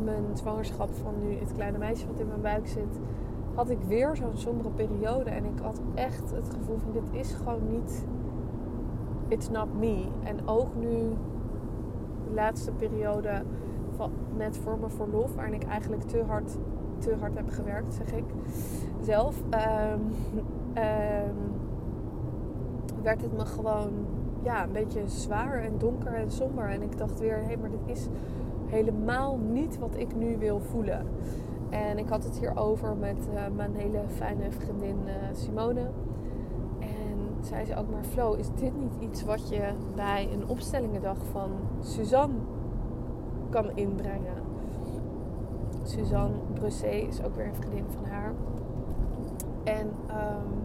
mijn 0.04 0.24
zwangerschap 0.32 0.88
van 0.94 1.14
nu 1.20 1.38
het 1.38 1.52
kleine 1.52 1.78
meisje 1.78 2.06
wat 2.06 2.20
in 2.20 2.28
mijn 2.28 2.40
buik 2.40 2.66
zit, 2.66 3.00
had 3.54 3.70
ik 3.70 3.78
weer 3.86 4.16
zo'n 4.16 4.36
sombere 4.36 4.70
periode. 4.70 5.30
En 5.30 5.44
ik 5.44 5.58
had 5.62 5.80
echt 5.94 6.30
het 6.30 6.50
gevoel 6.50 6.78
van 6.78 6.92
dit 6.92 7.20
is 7.20 7.32
gewoon 7.32 7.68
niet, 7.70 8.04
it's 9.28 9.48
not 9.48 9.78
me. 9.78 10.04
En 10.22 10.48
ook 10.48 10.74
nu 10.74 10.98
de 12.28 12.34
laatste 12.34 12.72
periode 12.72 13.42
net 14.38 14.56
voor 14.56 14.78
mijn 14.78 14.90
verlof, 14.90 15.34
waarin 15.34 15.54
ik 15.54 15.64
eigenlijk 15.64 16.02
te 16.02 16.22
hard, 16.26 16.56
te 16.98 17.16
hard 17.20 17.34
heb 17.34 17.48
gewerkt, 17.50 17.94
zeg 17.94 18.12
ik 18.12 18.24
zelf. 19.00 19.42
Um, 19.94 20.12
werd 23.02 23.22
het 23.22 23.36
me 23.36 23.46
gewoon 23.46 23.90
ja, 24.42 24.64
een 24.64 24.72
beetje 24.72 25.02
zwaar 25.06 25.62
en 25.62 25.78
donker 25.78 26.14
en 26.14 26.30
somber. 26.30 26.68
En 26.68 26.82
ik 26.82 26.98
dacht 26.98 27.20
weer, 27.20 27.42
hé, 27.44 27.56
maar 27.56 27.70
dit 27.70 27.96
is 27.96 28.08
helemaal 28.66 29.38
niet 29.52 29.78
wat 29.78 29.96
ik 29.96 30.16
nu 30.16 30.36
wil 30.38 30.60
voelen. 30.60 31.06
En 31.70 31.98
ik 31.98 32.08
had 32.08 32.24
het 32.24 32.38
hier 32.38 32.56
over 32.56 32.96
met 32.96 33.28
uh, 33.32 33.40
mijn 33.56 33.74
hele 33.74 34.00
fijne 34.08 34.50
vriendin 34.50 34.96
uh, 35.06 35.12
Simone. 35.32 35.90
En 36.78 37.44
zei 37.44 37.64
ze 37.64 37.76
ook 37.76 37.90
maar, 37.90 38.04
Flo, 38.04 38.32
is 38.32 38.48
dit 38.54 38.78
niet 38.78 38.94
iets 39.00 39.24
wat 39.24 39.48
je 39.48 39.62
bij 39.94 40.28
een 40.32 40.48
opstellingendag 40.48 41.16
van 41.32 41.50
Suzanne 41.80 42.34
kan 43.50 43.70
inbrengen? 43.74 44.36
Suzanne 45.82 46.36
Brusset 46.52 47.08
is 47.08 47.22
ook 47.22 47.34
weer 47.34 47.46
een 47.46 47.54
vriendin 47.54 47.84
van 47.88 48.04
haar. 48.04 48.32
En 49.64 49.86
um, 49.86 50.64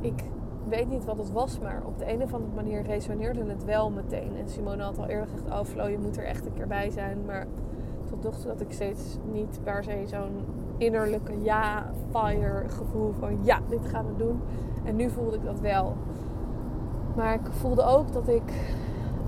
ik 0.00 0.24
weet 0.68 0.88
niet 0.88 1.04
wat 1.04 1.18
het 1.18 1.32
was, 1.32 1.58
maar 1.58 1.82
op 1.86 1.98
de 1.98 2.12
een 2.12 2.22
of 2.22 2.34
andere 2.34 2.54
manier 2.54 2.82
resoneerde 2.82 3.44
het 3.44 3.64
wel 3.64 3.90
meteen. 3.90 4.36
En 4.36 4.48
Simone 4.48 4.82
had 4.82 4.98
al 4.98 5.06
eerder 5.06 5.28
gezegd, 5.28 5.50
oh 5.50 5.64
Flo, 5.64 5.86
je 5.86 5.98
moet 5.98 6.16
er 6.16 6.24
echt 6.24 6.46
een 6.46 6.52
keer 6.52 6.66
bij 6.66 6.90
zijn. 6.90 7.18
Maar 7.26 7.46
tot 8.20 8.40
toe 8.40 8.50
had 8.50 8.60
ik 8.60 8.72
steeds 8.72 9.18
niet 9.32 9.60
per 9.62 9.84
se 9.84 10.02
zo'n 10.06 10.44
innerlijke 10.76 11.42
ja, 11.42 11.90
fire 12.10 12.68
gevoel 12.68 13.12
van 13.18 13.38
ja, 13.42 13.60
dit 13.68 13.86
gaan 13.86 14.06
we 14.06 14.16
doen. 14.16 14.40
En 14.84 14.96
nu 14.96 15.10
voelde 15.10 15.36
ik 15.36 15.44
dat 15.44 15.60
wel. 15.60 15.94
Maar 17.16 17.34
ik 17.34 17.46
voelde 17.50 17.82
ook 17.82 18.12
dat 18.12 18.28
ik 18.28 18.76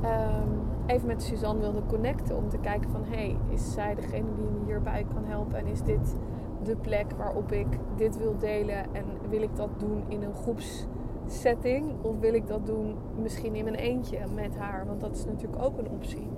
um, 0.03 0.66
even 0.87 1.07
met 1.07 1.23
Suzanne 1.23 1.61
wilde 1.61 1.83
connecten 1.87 2.37
om 2.37 2.49
te 2.49 2.59
kijken 2.59 2.91
van 2.91 3.05
hey, 3.05 3.37
is 3.49 3.73
zij 3.73 3.95
degene 3.95 4.35
die 4.37 4.45
me 4.45 4.65
hierbij 4.65 5.07
kan 5.15 5.25
helpen 5.25 5.59
en 5.59 5.67
is 5.67 5.83
dit 5.83 6.17
de 6.63 6.77
plek 6.77 7.13
waarop 7.17 7.53
ik 7.53 7.67
dit 7.97 8.19
wil 8.19 8.39
delen. 8.39 8.95
En 8.95 9.05
wil 9.29 9.43
ik 9.43 9.57
dat 9.57 9.69
doen 9.79 10.03
in 10.09 10.23
een 10.23 10.35
groepssetting 10.35 11.93
of 12.03 12.19
wil 12.21 12.35
ik 12.35 12.47
dat 12.47 12.67
doen 12.67 12.95
misschien 13.23 13.55
in 13.55 13.65
mijn 13.65 13.77
eentje 13.77 14.19
met 14.35 14.57
haar? 14.57 14.87
Want 14.87 15.01
dat 15.01 15.17
is 15.17 15.25
natuurlijk 15.25 15.63
ook 15.63 15.79
een 15.79 15.91
optie. 15.91 16.29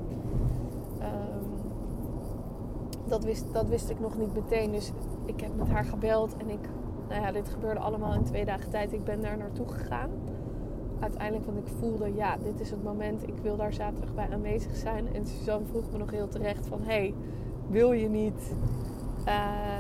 Um, 1.01 1.49
dat, 3.09 3.25
wist, 3.25 3.53
dat 3.53 3.69
wist 3.69 3.91
ik 3.91 4.01
nog 4.01 4.19
niet 4.19 4.35
meteen. 4.35 4.73
Dus 4.73 4.93
ik 5.25 5.41
heb 5.41 5.57
met 5.57 5.69
haar 5.69 5.85
gebeld 5.85 6.37
en 6.37 6.51
ik, 6.51 6.69
nou 7.09 7.23
ja, 7.23 7.33
dit 7.33 7.49
gebeurde 7.49 7.81
allemaal 7.81 8.15
in 8.15 8.25
twee 8.25 8.45
dagen 8.45 8.71
tijd. 8.71 8.93
Ik 8.93 9.05
ben 9.05 9.21
daar 9.21 9.37
naartoe 9.37 9.69
gegaan. 9.69 10.11
Uiteindelijk, 11.01 11.47
want 11.47 11.59
ik 11.59 11.73
voelde, 11.79 12.15
ja, 12.15 12.37
dit 12.37 12.61
is 12.61 12.71
het 12.71 12.83
moment. 12.83 13.23
Ik 13.29 13.37
wil 13.43 13.57
daar 13.57 13.73
zaterdag 13.73 14.15
bij 14.15 14.29
aanwezig 14.33 14.77
zijn. 14.77 15.15
En 15.15 15.27
Suzanne 15.27 15.67
vroeg 15.67 15.91
me 15.93 15.99
nog 15.99 16.11
heel 16.11 16.29
terecht 16.29 16.67
van, 16.67 16.79
hey, 16.83 17.15
wil 17.69 17.93
je 17.93 18.09
niet 18.09 18.53
uh, 19.27 19.79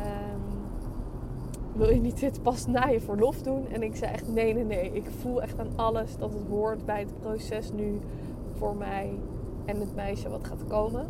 wil 1.78 1.90
je 1.90 2.00
niet 2.00 2.20
dit 2.20 2.42
pas 2.42 2.66
na 2.66 2.86
je 2.86 3.00
verlof 3.00 3.42
doen? 3.42 3.68
En 3.68 3.82
ik 3.82 3.96
zei 3.96 4.12
echt 4.12 4.28
nee, 4.28 4.54
nee, 4.54 4.64
nee. 4.64 4.90
Ik 4.92 5.06
voel 5.20 5.42
echt 5.42 5.58
aan 5.58 5.72
alles 5.76 6.16
dat 6.16 6.32
het 6.32 6.46
hoort 6.48 6.84
bij 6.84 7.00
het 7.00 7.20
proces 7.20 7.72
nu 7.72 8.00
voor 8.54 8.76
mij 8.76 9.18
en 9.64 9.80
het 9.80 9.94
meisje 9.94 10.28
wat 10.28 10.46
gaat 10.46 10.66
komen. 10.66 11.06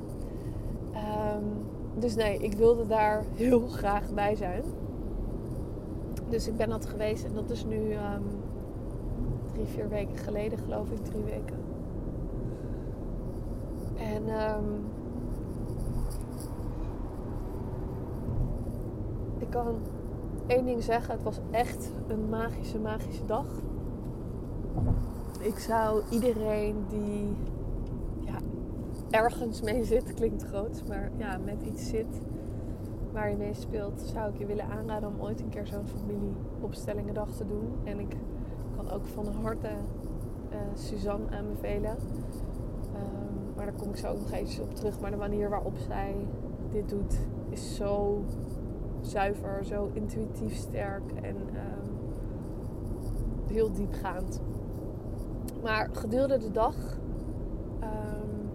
Um, 0.94 1.66
dus 2.00 2.14
nee, 2.14 2.38
ik 2.38 2.52
wilde 2.52 2.86
daar 2.86 3.24
heel 3.34 3.68
graag 3.68 4.14
bij 4.14 4.34
zijn. 4.34 4.62
Dus 6.28 6.48
ik 6.48 6.56
ben 6.56 6.68
dat 6.68 6.86
geweest 6.86 7.24
en 7.24 7.34
dat 7.34 7.50
is 7.50 7.64
nu 7.64 7.76
um, 7.76 8.24
drie, 9.58 9.66
vier 9.66 9.88
weken 9.88 10.16
geleden, 10.16 10.58
geloof 10.58 10.90
ik, 10.90 11.04
drie 11.04 11.22
weken. 11.22 11.56
En 13.96 14.22
um, 14.22 14.84
ik 19.38 19.50
kan 19.50 19.74
één 20.46 20.64
ding 20.64 20.82
zeggen. 20.82 21.14
Het 21.14 21.22
was 21.22 21.40
echt 21.50 21.90
een 22.06 22.28
magische, 22.28 22.78
magische 22.78 23.26
dag. 23.26 23.46
Ik 25.40 25.58
zou 25.58 26.02
iedereen 26.10 26.84
die 26.88 27.36
ja, 28.20 28.38
ergens 29.10 29.62
mee 29.62 29.84
zit, 29.84 30.14
klinkt 30.14 30.42
groot, 30.42 30.82
maar 30.88 31.10
ja, 31.16 31.38
met 31.44 31.62
iets 31.62 31.88
zit 31.88 32.20
waar 33.12 33.30
je 33.30 33.36
mee 33.36 33.54
speelt, 33.54 34.00
zou 34.00 34.32
ik 34.32 34.38
je 34.38 34.46
willen 34.46 34.64
aanraden 34.64 35.08
om 35.08 35.20
ooit 35.20 35.40
een 35.40 35.48
keer 35.48 35.66
zo'n 35.66 35.86
familieopstellingendag 35.86 37.30
te 37.30 37.46
doen. 37.46 37.72
En 37.84 37.98
ik 38.00 38.16
ook 38.92 39.06
van 39.06 39.26
harte 39.42 39.68
uh, 40.50 40.56
Suzanne 40.74 41.26
aanbevelen. 41.30 41.96
Um, 42.94 43.54
maar 43.56 43.64
daar 43.64 43.74
kom 43.74 43.88
ik 43.88 43.96
zo 43.96 44.08
ook 44.08 44.18
nog 44.18 44.32
even 44.32 44.62
op 44.62 44.74
terug. 44.74 45.00
Maar 45.00 45.10
de 45.10 45.16
manier 45.16 45.48
waarop 45.48 45.76
zij 45.86 46.14
dit 46.72 46.88
doet 46.88 47.18
is 47.48 47.76
zo 47.76 48.22
zuiver, 49.00 49.64
zo 49.64 49.90
intuïtief 49.92 50.54
sterk 50.54 51.12
en 51.22 51.36
um, 51.36 51.96
heel 53.46 53.72
diepgaand. 53.72 54.40
Maar 55.62 55.88
gedurende 55.92 56.38
de 56.38 56.50
dag 56.50 56.74
um, 57.82 58.50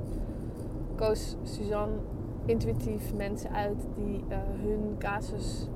koos 0.96 1.36
Suzanne 1.44 1.96
intuïtief 2.46 3.14
mensen 3.14 3.52
uit 3.52 3.88
die 3.96 4.24
uh, 4.30 4.38
hun 4.38 4.96
casus 4.98 5.68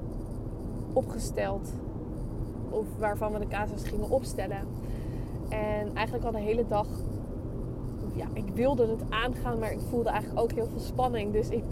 opgesteld 0.94 1.74
of 2.70 2.86
waarvan 2.98 3.32
we 3.32 3.40
de 3.40 3.48
casus 3.48 3.84
gingen 3.84 4.10
opstellen. 4.10 4.60
En 5.50 5.90
eigenlijk 5.94 6.26
al 6.26 6.32
de 6.32 6.40
hele 6.40 6.66
dag, 6.68 6.88
ja, 8.16 8.26
ik 8.34 8.48
wilde 8.54 8.88
het 8.88 9.02
aangaan, 9.10 9.60
maar 9.60 9.72
ik 9.72 9.80
voelde 9.90 10.10
eigenlijk 10.10 10.42
ook 10.42 10.52
heel 10.52 10.68
veel 10.72 10.80
spanning. 10.80 11.34
Dus 11.34 11.50
ik 11.50 11.64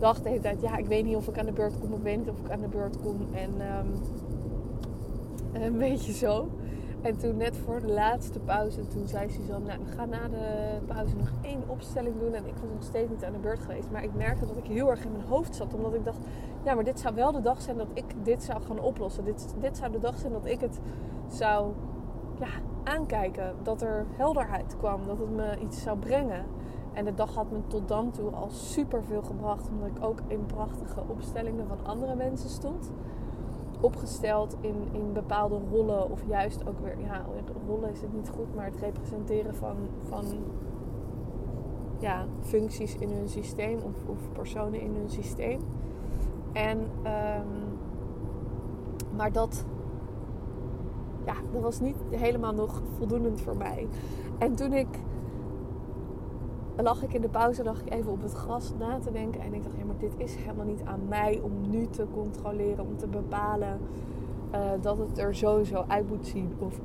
dacht 0.00 0.22
de 0.22 0.28
hele 0.28 0.40
tijd, 0.40 0.60
ja, 0.60 0.76
ik 0.76 0.86
weet 0.86 1.04
niet 1.04 1.16
of 1.16 1.28
ik 1.28 1.38
aan 1.38 1.46
de 1.46 1.52
beurt 1.52 1.78
kom. 1.80 1.92
Ik 1.92 2.02
weet 2.02 2.18
niet 2.18 2.28
of 2.28 2.38
ik 2.44 2.50
aan 2.50 2.60
de 2.60 2.68
beurt 2.68 3.00
kom. 3.00 3.16
En 3.34 3.50
um, 3.60 5.62
een 5.62 5.78
beetje 5.78 6.12
zo. 6.12 6.48
En 7.06 7.18
toen 7.18 7.36
net 7.36 7.56
voor 7.56 7.80
de 7.80 7.92
laatste 7.92 8.38
pauze, 8.38 8.86
toen 8.86 9.06
zei 9.06 9.30
Suzanne, 9.30 9.66
nou, 9.66 9.78
we 9.84 9.92
gaan 9.96 10.08
na 10.08 10.28
de 10.28 10.78
pauze 10.86 11.16
nog 11.16 11.30
één 11.42 11.62
opstelling 11.66 12.18
doen. 12.18 12.34
En 12.34 12.46
ik 12.46 12.54
was 12.54 12.70
nog 12.72 12.82
steeds 12.82 13.10
niet 13.10 13.24
aan 13.24 13.32
de 13.32 13.38
beurt 13.38 13.60
geweest. 13.60 13.90
Maar 13.90 14.04
ik 14.04 14.14
merkte 14.14 14.46
dat 14.46 14.56
ik 14.56 14.66
heel 14.66 14.90
erg 14.90 15.04
in 15.04 15.12
mijn 15.12 15.24
hoofd 15.28 15.54
zat. 15.54 15.74
Omdat 15.74 15.94
ik 15.94 16.04
dacht, 16.04 16.18
ja, 16.64 16.74
maar 16.74 16.84
dit 16.84 17.00
zou 17.00 17.14
wel 17.14 17.32
de 17.32 17.40
dag 17.40 17.62
zijn 17.62 17.76
dat 17.76 17.86
ik 17.94 18.04
dit 18.22 18.42
zou 18.42 18.62
gaan 18.62 18.80
oplossen. 18.80 19.24
Dit, 19.24 19.54
dit 19.60 19.76
zou 19.76 19.92
de 19.92 19.98
dag 19.98 20.18
zijn 20.18 20.32
dat 20.32 20.46
ik 20.46 20.60
het 20.60 20.80
zou 21.28 21.72
ja, 22.38 22.48
aankijken. 22.84 23.54
Dat 23.62 23.82
er 23.82 24.06
helderheid 24.16 24.76
kwam. 24.76 25.06
Dat 25.06 25.18
het 25.18 25.30
me 25.30 25.58
iets 25.58 25.82
zou 25.82 25.98
brengen. 25.98 26.44
En 26.92 27.04
de 27.04 27.14
dag 27.14 27.34
had 27.34 27.50
me 27.50 27.58
tot 27.66 27.88
dan 27.88 28.10
toe 28.10 28.30
al 28.30 28.50
super 28.50 29.04
veel 29.04 29.22
gebracht, 29.22 29.68
omdat 29.68 29.88
ik 29.88 30.04
ook 30.04 30.20
in 30.26 30.46
prachtige 30.46 31.00
opstellingen 31.06 31.66
van 31.66 31.78
andere 31.84 32.14
mensen 32.14 32.48
stond. 32.48 32.90
Opgesteld 33.80 34.56
in, 34.60 34.88
in 34.92 35.12
bepaalde 35.12 35.58
rollen, 35.70 36.10
of 36.10 36.22
juist 36.28 36.68
ook 36.68 36.80
weer, 36.80 37.00
ja, 37.00 37.24
rollen 37.66 37.90
is 37.90 38.00
het 38.00 38.14
niet 38.14 38.28
goed, 38.28 38.54
maar 38.54 38.64
het 38.64 38.76
representeren 38.76 39.54
van, 39.54 39.76
van 40.08 40.24
ja, 41.98 42.26
functies 42.40 42.96
in 42.96 43.10
hun 43.10 43.28
systeem 43.28 43.78
of, 43.78 43.94
of 44.06 44.32
personen 44.32 44.80
in 44.80 44.94
hun 44.94 45.10
systeem. 45.10 45.60
En, 46.52 46.78
um, 46.78 47.78
maar 49.16 49.32
dat, 49.32 49.64
ja, 51.24 51.34
dat 51.52 51.62
was 51.62 51.80
niet 51.80 51.96
helemaal 52.10 52.54
nog 52.54 52.82
voldoend 52.96 53.40
voor 53.40 53.56
mij. 53.56 53.86
En 54.38 54.54
toen 54.54 54.72
ik 54.72 54.88
lag 56.82 57.02
ik 57.02 57.12
in 57.12 57.20
de 57.20 57.28
pauze, 57.28 57.64
lag 57.64 57.80
ik 57.80 57.92
even 57.92 58.12
op 58.12 58.22
het 58.22 58.32
gras 58.32 58.72
na 58.78 58.98
te 58.98 59.10
denken. 59.10 59.40
En 59.40 59.54
ik 59.54 59.62
dacht, 59.62 59.76
ja, 59.76 59.84
dit 59.98 60.12
is 60.16 60.34
helemaal 60.34 60.66
niet 60.66 60.82
aan 60.84 61.00
mij 61.08 61.40
om 61.42 61.70
nu 61.70 61.86
te 61.86 62.06
controleren, 62.14 62.86
om 62.86 62.96
te 62.96 63.06
bepalen 63.06 63.78
uh, 64.54 64.70
dat 64.80 64.98
het 64.98 65.18
er 65.18 65.34
sowieso 65.34 65.84
uit 65.88 66.08
moet 66.08 66.26
zien. 66.26 66.52
Of 66.58 66.80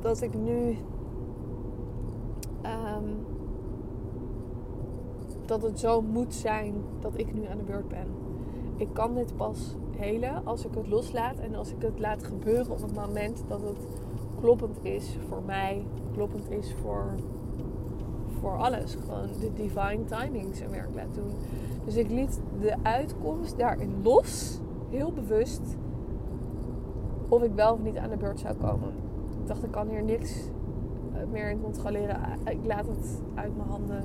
dat 0.00 0.22
ik 0.22 0.34
nu. 0.34 0.76
Um, 2.62 3.26
dat 5.46 5.62
het 5.62 5.78
zo 5.78 6.02
moet 6.02 6.34
zijn 6.34 6.74
dat 7.00 7.18
ik 7.18 7.34
nu 7.34 7.46
aan 7.46 7.58
de 7.58 7.64
beurt 7.64 7.88
ben. 7.88 8.06
Ik 8.76 8.88
kan 8.92 9.14
dit 9.14 9.36
pas 9.36 9.76
helen 9.96 10.42
als 10.44 10.64
ik 10.64 10.74
het 10.74 10.88
loslaat 10.88 11.38
en 11.38 11.54
als 11.54 11.72
ik 11.72 11.82
het 11.82 11.98
laat 11.98 12.24
gebeuren 12.24 12.72
op 12.72 12.82
het 12.82 12.94
moment 12.94 13.44
dat 13.48 13.62
het 13.62 13.78
kloppend 14.40 14.78
is 14.84 15.18
voor 15.28 15.42
mij, 15.46 15.84
kloppend 16.12 16.50
is 16.50 16.74
voor, 16.82 17.14
voor 18.48 18.58
alles. 18.58 18.94
Gewoon 18.94 19.26
de 19.40 19.52
divine 19.52 20.04
timing 20.04 20.56
zijn 20.56 20.70
werk 20.70 20.94
laat 20.94 21.14
doen. 21.14 21.30
Dus 21.84 21.96
ik 21.96 22.10
liet 22.10 22.40
de 22.60 22.74
uitkomst 22.82 23.58
daarin 23.58 24.02
los, 24.02 24.60
heel 24.90 25.12
bewust, 25.12 25.76
of 27.28 27.42
ik 27.42 27.52
wel 27.54 27.72
of 27.72 27.82
niet 27.82 27.96
aan 27.96 28.10
de 28.10 28.16
beurt 28.16 28.40
zou 28.40 28.54
komen. 28.54 28.88
Ik 29.40 29.46
dacht, 29.46 29.64
ik 29.64 29.70
kan 29.70 29.88
hier 29.88 30.02
niks 30.02 30.50
eh, 31.12 31.20
meer 31.30 31.50
in 31.50 31.60
controleren. 31.60 32.20
Ik 32.44 32.64
laat 32.64 32.86
het 32.86 33.22
uit 33.34 33.56
mijn 33.56 33.68
handen. 33.68 34.04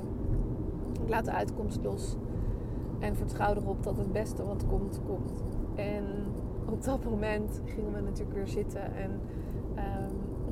Ik 1.02 1.08
laat 1.08 1.24
de 1.24 1.32
uitkomst 1.32 1.78
los. 1.82 2.16
En 2.98 3.16
vertrouw 3.16 3.54
erop 3.54 3.82
dat 3.82 3.96
het 3.96 4.12
beste 4.12 4.44
wat 4.44 4.64
komt, 4.66 5.00
komt. 5.06 5.42
En 5.74 6.04
op 6.70 6.82
dat 6.82 7.04
moment 7.04 7.60
gingen 7.64 7.92
we 7.92 8.00
natuurlijk 8.00 8.36
weer 8.36 8.48
zitten 8.48 8.94
en 8.94 9.20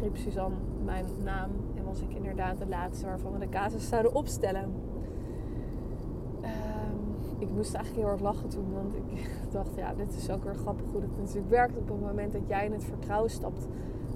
riep 0.00 0.16
Suzanne 0.16 0.56
mijn 0.84 1.04
naam 1.24 1.50
was 1.92 2.00
ik 2.00 2.14
inderdaad 2.14 2.58
de 2.58 2.68
laatste 2.68 3.06
waarvan 3.06 3.32
we 3.32 3.38
de 3.38 3.48
casus 3.48 3.88
zouden 3.88 4.14
opstellen. 4.14 4.72
Ehm, 6.40 6.96
ik 7.38 7.50
moest 7.50 7.74
eigenlijk 7.74 8.04
heel 8.04 8.14
erg 8.14 8.22
lachen 8.22 8.48
toen, 8.48 8.72
want 8.72 8.94
ik 8.94 9.30
dacht, 9.52 9.74
ja, 9.76 9.94
dit 9.94 10.14
is 10.16 10.30
ook 10.30 10.44
weer 10.44 10.54
grappig 10.54 10.86
hoe 10.92 11.00
het 11.00 11.18
natuurlijk 11.18 11.50
werkt 11.50 11.76
op 11.76 11.88
het 11.88 12.00
moment 12.00 12.32
dat 12.32 12.46
jij 12.46 12.64
in 12.64 12.72
het 12.72 12.84
vertrouwen 12.84 13.30
stapt. 13.30 13.66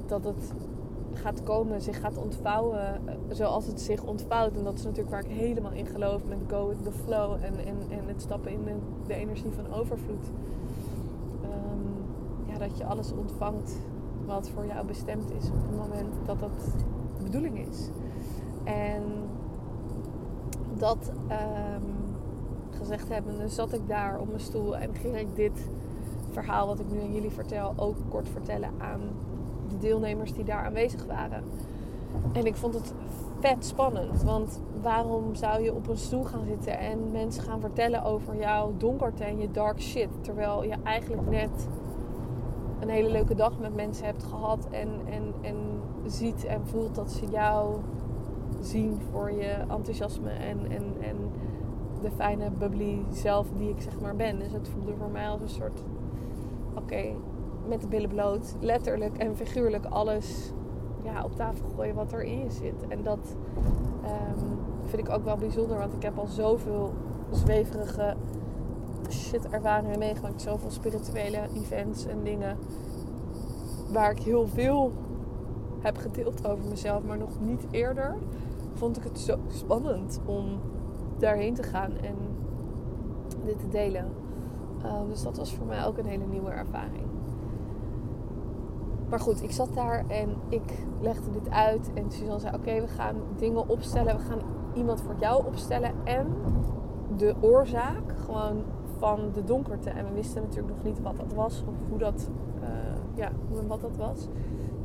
Dat 0.06 0.24
het 0.24 0.52
gaat 1.12 1.42
komen, 1.42 1.80
zich 1.80 2.00
gaat 2.00 2.16
ontvouwen 2.18 3.06
eh, 3.06 3.14
zoals 3.28 3.66
het 3.66 3.80
zich 3.80 4.02
ontvouwt. 4.02 4.56
En 4.56 4.64
dat 4.64 4.74
is 4.74 4.84
natuurlijk 4.84 5.10
waar 5.10 5.24
ik 5.24 5.30
helemaal 5.30 5.72
in 5.72 5.86
geloof 5.86 6.24
met 6.24 6.38
go 6.48 6.68
with 6.68 6.84
the 6.84 6.92
flow 6.92 7.32
en, 7.32 7.58
en, 7.66 7.76
en 7.88 8.06
het 8.06 8.22
stappen 8.22 8.52
in 8.52 8.60
de, 9.06 9.14
energie 9.14 9.50
van 9.50 9.74
overvloed. 9.74 10.26
Um, 11.44 12.04
ja, 12.46 12.58
dat 12.58 12.78
je 12.78 12.84
alles 12.84 13.12
ontvangt 13.12 13.76
wat 14.26 14.48
voor 14.48 14.66
jou 14.66 14.86
bestemd 14.86 15.30
is 15.30 15.50
op 15.50 15.62
het 15.62 15.76
moment 15.76 16.14
dat 16.26 16.40
dat 16.40 16.76
bedoeling 17.30 17.68
is. 17.68 17.88
En 18.64 19.02
dat 20.78 21.12
um, 21.30 21.84
gezegd 22.70 23.08
hebbende 23.08 23.48
zat 23.48 23.72
ik 23.72 23.88
daar 23.88 24.20
op 24.20 24.28
mijn 24.28 24.40
stoel 24.40 24.76
en 24.76 24.94
ging 24.94 25.16
ik 25.16 25.36
dit 25.36 25.68
verhaal 26.30 26.66
wat 26.66 26.80
ik 26.80 26.90
nu 26.90 27.00
aan 27.00 27.12
jullie 27.12 27.30
vertel 27.30 27.72
ook 27.76 27.96
kort 28.08 28.28
vertellen 28.28 28.70
aan 28.78 29.00
de 29.68 29.78
deelnemers 29.78 30.32
die 30.32 30.44
daar 30.44 30.64
aanwezig 30.64 31.04
waren. 31.06 31.44
En 32.32 32.46
ik 32.46 32.54
vond 32.54 32.74
het 32.74 32.94
vet 33.40 33.64
spannend, 33.64 34.22
want 34.22 34.60
waarom 34.82 35.34
zou 35.34 35.62
je 35.62 35.74
op 35.74 35.88
een 35.88 35.96
stoel 35.96 36.24
gaan 36.24 36.44
zitten 36.44 36.78
en 36.78 37.10
mensen 37.10 37.42
gaan 37.42 37.60
vertellen 37.60 38.02
over 38.02 38.36
jouw 38.36 38.72
donkerte 38.76 39.24
en 39.24 39.38
je 39.38 39.50
dark 39.50 39.80
shit, 39.80 40.08
terwijl 40.20 40.64
je 40.64 40.76
eigenlijk 40.82 41.30
net 41.30 41.68
een 42.86 42.92
hele 42.92 43.10
leuke 43.10 43.34
dag 43.34 43.58
met 43.58 43.74
mensen 43.74 44.06
hebt 44.06 44.24
gehad 44.24 44.68
en, 44.70 44.88
en, 45.04 45.34
en 45.40 45.56
ziet 46.04 46.44
en 46.44 46.66
voelt 46.66 46.94
dat 46.94 47.10
ze 47.10 47.26
jou 47.26 47.76
zien 48.60 49.00
voor 49.10 49.32
je 49.32 49.50
enthousiasme 49.68 50.30
en, 50.30 50.70
en, 50.70 50.84
en 51.00 51.16
de 52.02 52.10
fijne 52.10 52.50
bubbly 52.50 53.04
zelf 53.10 53.46
die 53.56 53.68
ik 53.68 53.80
zeg 53.80 54.00
maar 54.00 54.16
ben. 54.16 54.38
Dus 54.38 54.52
het 54.52 54.68
voelde 54.68 54.94
voor 54.98 55.10
mij 55.10 55.28
als 55.28 55.40
een 55.40 55.48
soort, 55.48 55.82
oké, 56.74 57.04
met 57.68 57.80
de 57.80 57.86
billen 57.86 58.08
bloot, 58.08 58.56
letterlijk 58.60 59.16
en 59.16 59.36
figuurlijk 59.36 59.84
alles 59.84 60.52
ja, 61.02 61.24
op 61.24 61.36
tafel 61.36 61.68
gooien 61.76 61.94
wat 61.94 62.12
er 62.12 62.22
in 62.22 62.38
je 62.38 62.50
zit. 62.50 62.86
En 62.88 63.02
dat 63.02 63.36
um, 64.04 64.58
vind 64.84 65.08
ik 65.08 65.14
ook 65.14 65.24
wel 65.24 65.36
bijzonder, 65.36 65.78
want 65.78 65.92
ik 65.92 66.02
heb 66.02 66.18
al 66.18 66.26
zoveel 66.26 66.92
zweverige 67.30 68.16
shit 69.12 69.48
ervaringen 69.48 69.98
meegemaakt. 69.98 70.42
Zoveel 70.42 70.70
spirituele 70.70 71.40
events 71.54 72.06
en 72.06 72.22
dingen. 72.22 72.58
Waar 73.92 74.10
ik 74.10 74.18
heel 74.18 74.46
veel 74.46 74.92
heb 75.80 75.96
gedeeld 75.96 76.46
over 76.48 76.64
mezelf. 76.68 77.02
Maar 77.02 77.18
nog 77.18 77.40
niet 77.40 77.66
eerder 77.70 78.14
vond 78.74 78.96
ik 78.96 79.02
het 79.02 79.18
zo 79.18 79.38
spannend 79.48 80.20
om 80.24 80.60
daarheen 81.18 81.54
te 81.54 81.62
gaan 81.62 81.92
en 81.96 82.16
dit 83.44 83.58
te 83.58 83.68
delen. 83.68 84.12
Uh, 84.84 84.92
dus 85.08 85.22
dat 85.22 85.36
was 85.36 85.54
voor 85.54 85.66
mij 85.66 85.86
ook 85.86 85.98
een 85.98 86.06
hele 86.06 86.26
nieuwe 86.26 86.50
ervaring. 86.50 87.04
Maar 89.08 89.20
goed, 89.20 89.42
ik 89.42 89.50
zat 89.50 89.74
daar 89.74 90.04
en 90.08 90.36
ik 90.48 90.86
legde 91.00 91.30
dit 91.30 91.50
uit. 91.50 91.90
En 91.94 92.10
Suzanne 92.10 92.40
zei: 92.40 92.54
Oké, 92.54 92.80
we 92.80 92.88
gaan 92.88 93.16
dingen 93.36 93.68
opstellen. 93.68 94.16
We 94.16 94.22
gaan 94.22 94.40
iemand 94.74 95.00
voor 95.00 95.14
jou 95.20 95.46
opstellen. 95.46 95.92
En 96.04 96.26
de 97.16 97.34
oorzaak, 97.40 98.12
gewoon 98.24 98.62
van 98.98 99.30
de 99.32 99.44
donkerte. 99.44 99.90
En 99.90 100.04
we 100.04 100.12
wisten 100.14 100.42
natuurlijk 100.42 100.74
nog 100.74 100.84
niet 100.84 101.02
wat 101.02 101.16
dat 101.16 101.32
was 101.32 101.64
of 101.68 101.74
hoe 101.88 101.98
dat, 101.98 102.30
uh, 102.62 102.68
ja, 103.14 103.30
hoe 103.48 103.66
wat 103.66 103.80
dat 103.80 103.96
was. 103.96 104.28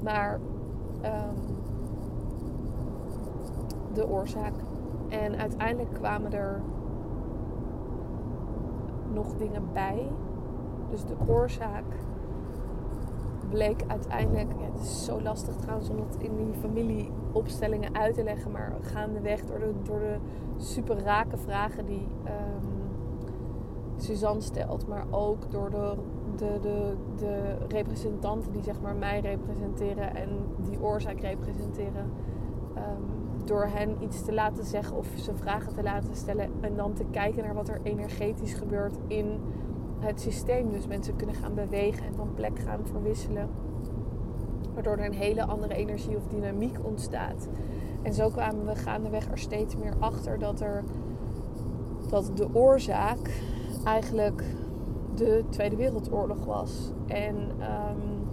Maar 0.04 0.40
um, 1.04 1.56
de 3.94 4.08
oorzaak. 4.08 4.54
En 5.10 5.36
uiteindelijk 5.36 5.94
kwamen 5.94 6.34
er 6.34 6.62
nog 9.14 9.36
dingen 9.38 9.64
bij. 9.74 10.08
Dus 10.90 11.06
de 11.06 11.16
oorzaak 11.28 11.84
bleek 13.50 13.84
uiteindelijk, 13.88 14.50
het 14.58 14.82
is 14.82 15.06
zo 15.06 15.22
lastig 15.22 15.56
trouwens 15.56 15.90
om 15.90 15.98
het 15.98 16.16
in 16.18 16.36
die 16.38 16.54
familieopstellingen 16.60 17.96
uit 17.96 18.16
te 18.16 18.24
leggen, 18.24 18.52
maar 18.52 18.74
gaandeweg 18.82 19.46
door 19.46 19.60
de, 19.60 19.74
door 19.84 20.00
de 20.00 20.18
super 20.58 21.00
rake 21.04 21.38
vragen 21.38 21.86
die 21.86 22.08
um, 22.26 22.51
Suzanne 24.04 24.42
stelt, 24.42 24.88
maar 24.88 25.06
ook 25.10 25.52
door 25.52 25.70
de, 25.70 25.96
de, 26.36 26.58
de, 26.62 26.96
de 27.18 27.58
representanten 27.68 28.52
die 28.52 28.64
zeg 28.64 28.82
maar 28.82 28.96
mij 28.96 29.20
representeren 29.20 30.16
en 30.16 30.30
die 30.58 30.82
oorzaak 30.82 31.20
representeren. 31.20 32.12
Um, 32.76 33.22
door 33.46 33.66
hen 33.66 33.96
iets 34.04 34.22
te 34.22 34.34
laten 34.34 34.66
zeggen 34.66 34.98
of 34.98 35.08
ze 35.16 35.36
vragen 35.36 35.74
te 35.74 35.84
laten 35.84 36.16
stellen 36.16 36.50
en 36.62 36.76
dan 36.76 36.94
te 36.94 37.06
kijken 37.12 37.44
naar 37.44 37.54
wat 37.54 37.70
er 37.70 37.80
energetisch 37.84 38.54
gebeurt 38.54 38.98
in 39.08 39.40
het 40.00 40.22
systeem. 40.22 40.72
Dus 40.72 40.88
mensen 40.88 41.16
kunnen 41.16 41.36
gaan 41.36 41.54
bewegen 41.54 42.06
en 42.06 42.14
van 42.14 42.34
plek 42.34 42.60
gaan 42.60 42.80
verwisselen. 42.84 43.50
Waardoor 44.74 44.98
er 44.98 45.06
een 45.06 45.14
hele 45.14 45.46
andere 45.46 45.74
energie 45.74 46.16
of 46.16 46.28
dynamiek 46.28 46.78
ontstaat. 46.84 47.48
En 48.02 48.14
zo 48.14 48.30
kwamen 48.30 48.66
we 48.66 48.76
gaandeweg 48.76 49.32
er 49.32 49.38
steeds 49.38 49.76
meer 49.76 49.94
achter 50.00 50.40
dat 50.40 50.62
er 50.62 50.84
dat 52.10 52.32
de 52.36 52.54
oorzaak 52.54 53.42
eigenlijk 53.84 54.44
de 55.16 55.44
Tweede 55.50 55.76
Wereldoorlog 55.76 56.46
was. 56.46 56.92
En 57.08 57.36
um, 57.36 58.28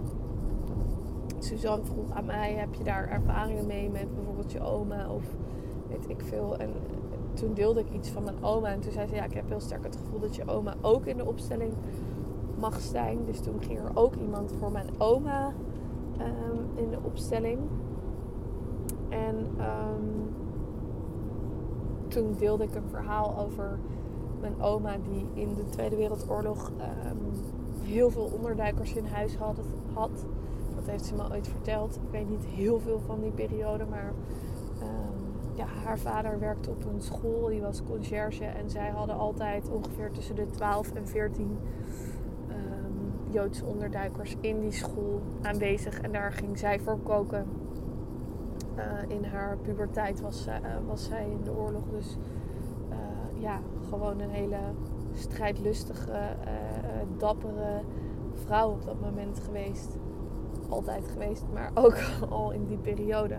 Suzanne 1.39 1.85
vroeg 1.85 2.11
aan 2.11 2.25
mij: 2.25 2.53
heb 2.53 2.73
je 2.73 2.83
daar 2.83 3.07
ervaringen 3.07 3.67
mee 3.67 3.89
met 3.89 4.15
bijvoorbeeld 4.15 4.51
je 4.51 4.61
oma 4.61 5.09
of 5.09 5.23
weet 5.87 6.09
ik 6.09 6.21
veel? 6.21 6.57
En 6.57 6.69
toen 7.33 7.53
deelde 7.53 7.79
ik 7.79 7.91
iets 7.91 8.09
van 8.09 8.23
mijn 8.23 8.43
oma. 8.43 8.67
En 8.67 8.79
toen 8.79 8.91
zei 8.91 9.07
ze: 9.07 9.15
Ja, 9.15 9.23
ik 9.23 9.33
heb 9.33 9.47
heel 9.47 9.59
sterk 9.59 9.83
het 9.83 9.95
gevoel 9.95 10.19
dat 10.19 10.35
je 10.35 10.47
oma 10.47 10.73
ook 10.81 11.05
in 11.05 11.17
de 11.17 11.25
opstelling 11.25 11.73
mag 12.59 12.79
zijn. 12.79 13.25
Dus 13.25 13.39
toen 13.39 13.61
ging 13.61 13.79
er 13.79 13.91
ook 13.93 14.15
iemand 14.15 14.53
voor 14.59 14.71
mijn 14.71 14.89
oma 14.97 15.53
um, 16.19 16.67
in 16.75 16.89
de 16.89 16.97
opstelling. 17.01 17.59
En 19.09 19.35
um, 19.37 20.33
toen 22.07 22.35
deelde 22.37 22.63
ik 22.63 22.75
een 22.75 22.89
verhaal 22.89 23.37
over 23.39 23.79
mijn 24.41 24.61
oma 24.61 24.95
die 25.09 25.25
in 25.33 25.55
de 25.55 25.69
Tweede 25.69 25.95
Wereldoorlog 25.95 26.71
um, 26.71 27.17
heel 27.83 28.09
veel 28.09 28.31
onderduikers 28.35 28.93
in 28.93 29.05
huis 29.05 29.35
had. 29.35 29.59
had. 29.93 30.25
Dat 30.75 30.85
heeft 30.85 31.05
ze 31.05 31.15
me 31.15 31.31
ooit 31.31 31.47
verteld. 31.47 31.95
Ik 31.95 32.11
weet 32.11 32.29
niet 32.29 32.45
heel 32.45 32.79
veel 32.79 32.99
van 33.05 33.21
die 33.21 33.31
periode, 33.31 33.85
maar 33.89 34.13
ehm, 34.79 35.29
ja, 35.53 35.65
haar 35.83 35.99
vader 35.99 36.39
werkte 36.39 36.69
op 36.69 36.85
een 36.85 37.01
school. 37.01 37.47
Die 37.47 37.61
was 37.61 37.83
conciërge 37.83 38.45
en 38.45 38.69
zij 38.69 38.89
hadden 38.89 39.15
altijd 39.15 39.69
ongeveer 39.69 40.11
tussen 40.11 40.35
de 40.35 40.49
12 40.49 40.93
en 40.93 41.07
14 41.07 41.57
ehm, 42.47 43.33
Joodse 43.33 43.65
onderduikers 43.65 44.35
in 44.39 44.59
die 44.59 44.71
school 44.71 45.21
aanwezig. 45.41 46.01
En 46.01 46.11
daar 46.11 46.31
ging 46.31 46.57
zij 46.57 46.79
voor 46.79 46.99
koken. 47.03 47.45
Eh, 48.75 49.15
in 49.15 49.23
haar 49.23 49.57
puberteit 49.57 50.21
was, 50.21 50.47
uh, 50.47 50.55
was 50.87 51.03
zij 51.03 51.27
in 51.29 51.43
de 51.43 51.51
oorlog. 51.51 51.83
Dus 51.91 52.17
uh, 52.89 53.41
ja, 53.41 53.59
gewoon 53.89 54.19
een 54.19 54.29
hele 54.29 54.57
strijdlustige, 55.13 56.35
dappere 57.17 57.81
vrouw 58.33 58.69
op 58.69 58.85
dat 58.85 58.99
moment 59.01 59.39
geweest. 59.39 59.97
Altijd 60.69 61.07
geweest, 61.07 61.43
maar 61.53 61.71
ook 61.73 61.97
al 62.29 62.51
in 62.51 62.65
die 62.65 62.77
periode. 62.77 63.37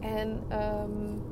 En 0.00 0.28
um, 0.28 1.22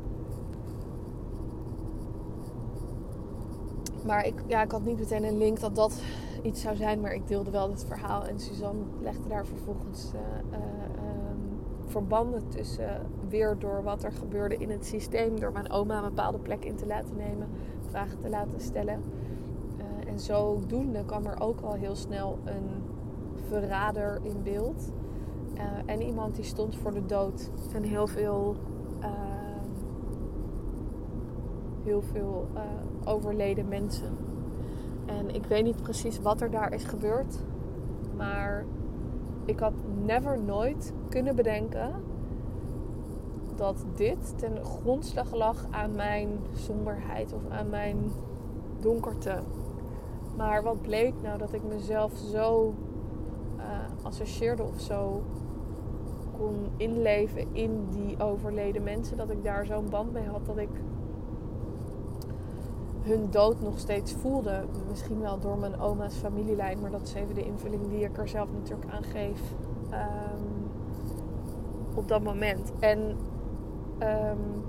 maar 4.05 4.27
ik, 4.27 4.35
ja, 4.47 4.63
ik 4.63 4.71
had 4.71 4.85
niet 4.85 4.99
meteen 4.99 5.25
een 5.25 5.39
link 5.39 5.61
dat 5.61 5.75
dat 5.77 6.03
iets 6.43 6.61
zou 6.61 6.77
zijn, 6.77 7.01
maar 7.01 7.15
ik 7.15 7.29
deelde 7.29 7.51
wel 7.51 7.71
het 7.71 7.85
verhaal. 7.85 8.25
En 8.25 8.39
Suzanne 8.39 8.83
legde 9.01 9.29
daar 9.29 9.47
vervolgens 9.47 10.11
uh, 10.15 10.21
uh, 10.53 10.59
um, 11.31 11.61
verbanden 11.87 12.49
tussen. 12.49 13.07
Weer 13.29 13.57
door 13.59 13.83
wat 13.83 14.05
er 14.05 14.13
gebeurde 14.13 14.57
in 14.57 14.71
het 14.71 14.87
systeem. 14.87 15.41
Door 15.41 15.53
mijn 15.53 15.71
oma 15.71 15.97
een 15.97 16.09
bepaalde 16.09 16.39
plek 16.39 16.65
in 16.65 16.77
te 16.77 16.87
laten 16.87 17.17
nemen. 17.17 17.49
Vragen 17.95 18.19
te 18.19 18.29
laten 18.29 18.61
stellen. 18.61 19.03
Uh, 19.79 20.11
en 20.11 20.19
zodoende 20.19 21.05
kwam 21.05 21.27
er 21.27 21.41
ook 21.41 21.61
al 21.61 21.73
heel 21.73 21.95
snel 21.95 22.39
een 22.45 22.69
verrader 23.49 24.21
in 24.23 24.43
beeld. 24.43 24.93
Uh, 25.55 25.63
en 25.87 26.03
iemand 26.03 26.35
die 26.35 26.45
stond 26.45 26.77
voor 26.77 26.93
de 26.93 27.07
dood. 27.07 27.51
En 27.75 27.83
heel 27.83 28.07
veel, 28.07 28.57
uh, 29.01 29.09
heel 31.85 32.03
veel 32.03 32.49
overleden 33.05 33.69
mensen. 33.69 34.17
En 35.07 35.35
ik 35.35 35.47
weet 35.47 35.65
niet 35.65 35.83
precies 35.83 36.21
wat 36.21 36.41
er 36.41 36.51
daar 36.51 36.73
is 36.73 36.85
gebeurd. 36.85 37.45
Maar 38.17 38.65
ik 39.45 39.59
had 39.59 39.75
never 40.05 40.43
nooit 40.43 40.93
kunnen 41.09 41.37
bedenken 41.37 41.95
dat 43.57 43.85
dit 43.95 44.39
ten 44.39 44.65
grondslag 44.65 45.35
lag 45.35 45.67
aan 45.71 45.95
mijn 45.95 46.29
somberheid 46.53 47.33
of 47.33 47.41
aan 47.51 47.69
mijn 47.69 47.99
donkerte. 48.81 49.43
Maar 50.37 50.63
wat 50.63 50.83
bleek 50.83 51.15
nou 51.23 51.39
dat 51.39 51.53
ik 51.53 51.63
mezelf 51.63 52.13
zo 52.33 52.75
uh, 53.57 53.65
associeerde 54.03 54.63
of 54.63 54.81
zo 54.81 55.23
kon 56.37 56.69
inleven 56.77 57.47
in 57.53 57.87
die 57.91 58.21
overleden 58.21 58.83
mensen. 58.83 59.17
Dat 59.17 59.31
ik 59.31 59.45
daar 59.45 59.67
zo'n 59.67 59.89
band 59.91 60.13
mee 60.13 60.27
had 60.27 60.47
dat 60.47 60.59
ik 60.59 60.71
hun 63.03 63.31
dood 63.31 63.61
nog 63.61 63.79
steeds 63.79 64.13
voelde. 64.13 64.65
Misschien 64.89 65.21
wel 65.21 65.39
door 65.39 65.59
mijn 65.59 65.81
oma's 65.81 66.15
familielijn, 66.15 66.81
maar 66.81 66.91
dat 66.91 67.03
is 67.03 67.15
even 67.15 67.35
de 67.35 67.45
invulling 67.45 67.89
die 67.89 68.05
ik 68.05 68.19
er 68.19 68.29
zelf 68.29 68.49
natuurlijk 68.53 68.91
aan 68.91 69.03
geef 69.03 69.41
um, 69.91 70.71
op 71.95 72.09
dat 72.09 72.23
moment. 72.23 72.73
En 72.79 73.17
um, 74.03 74.65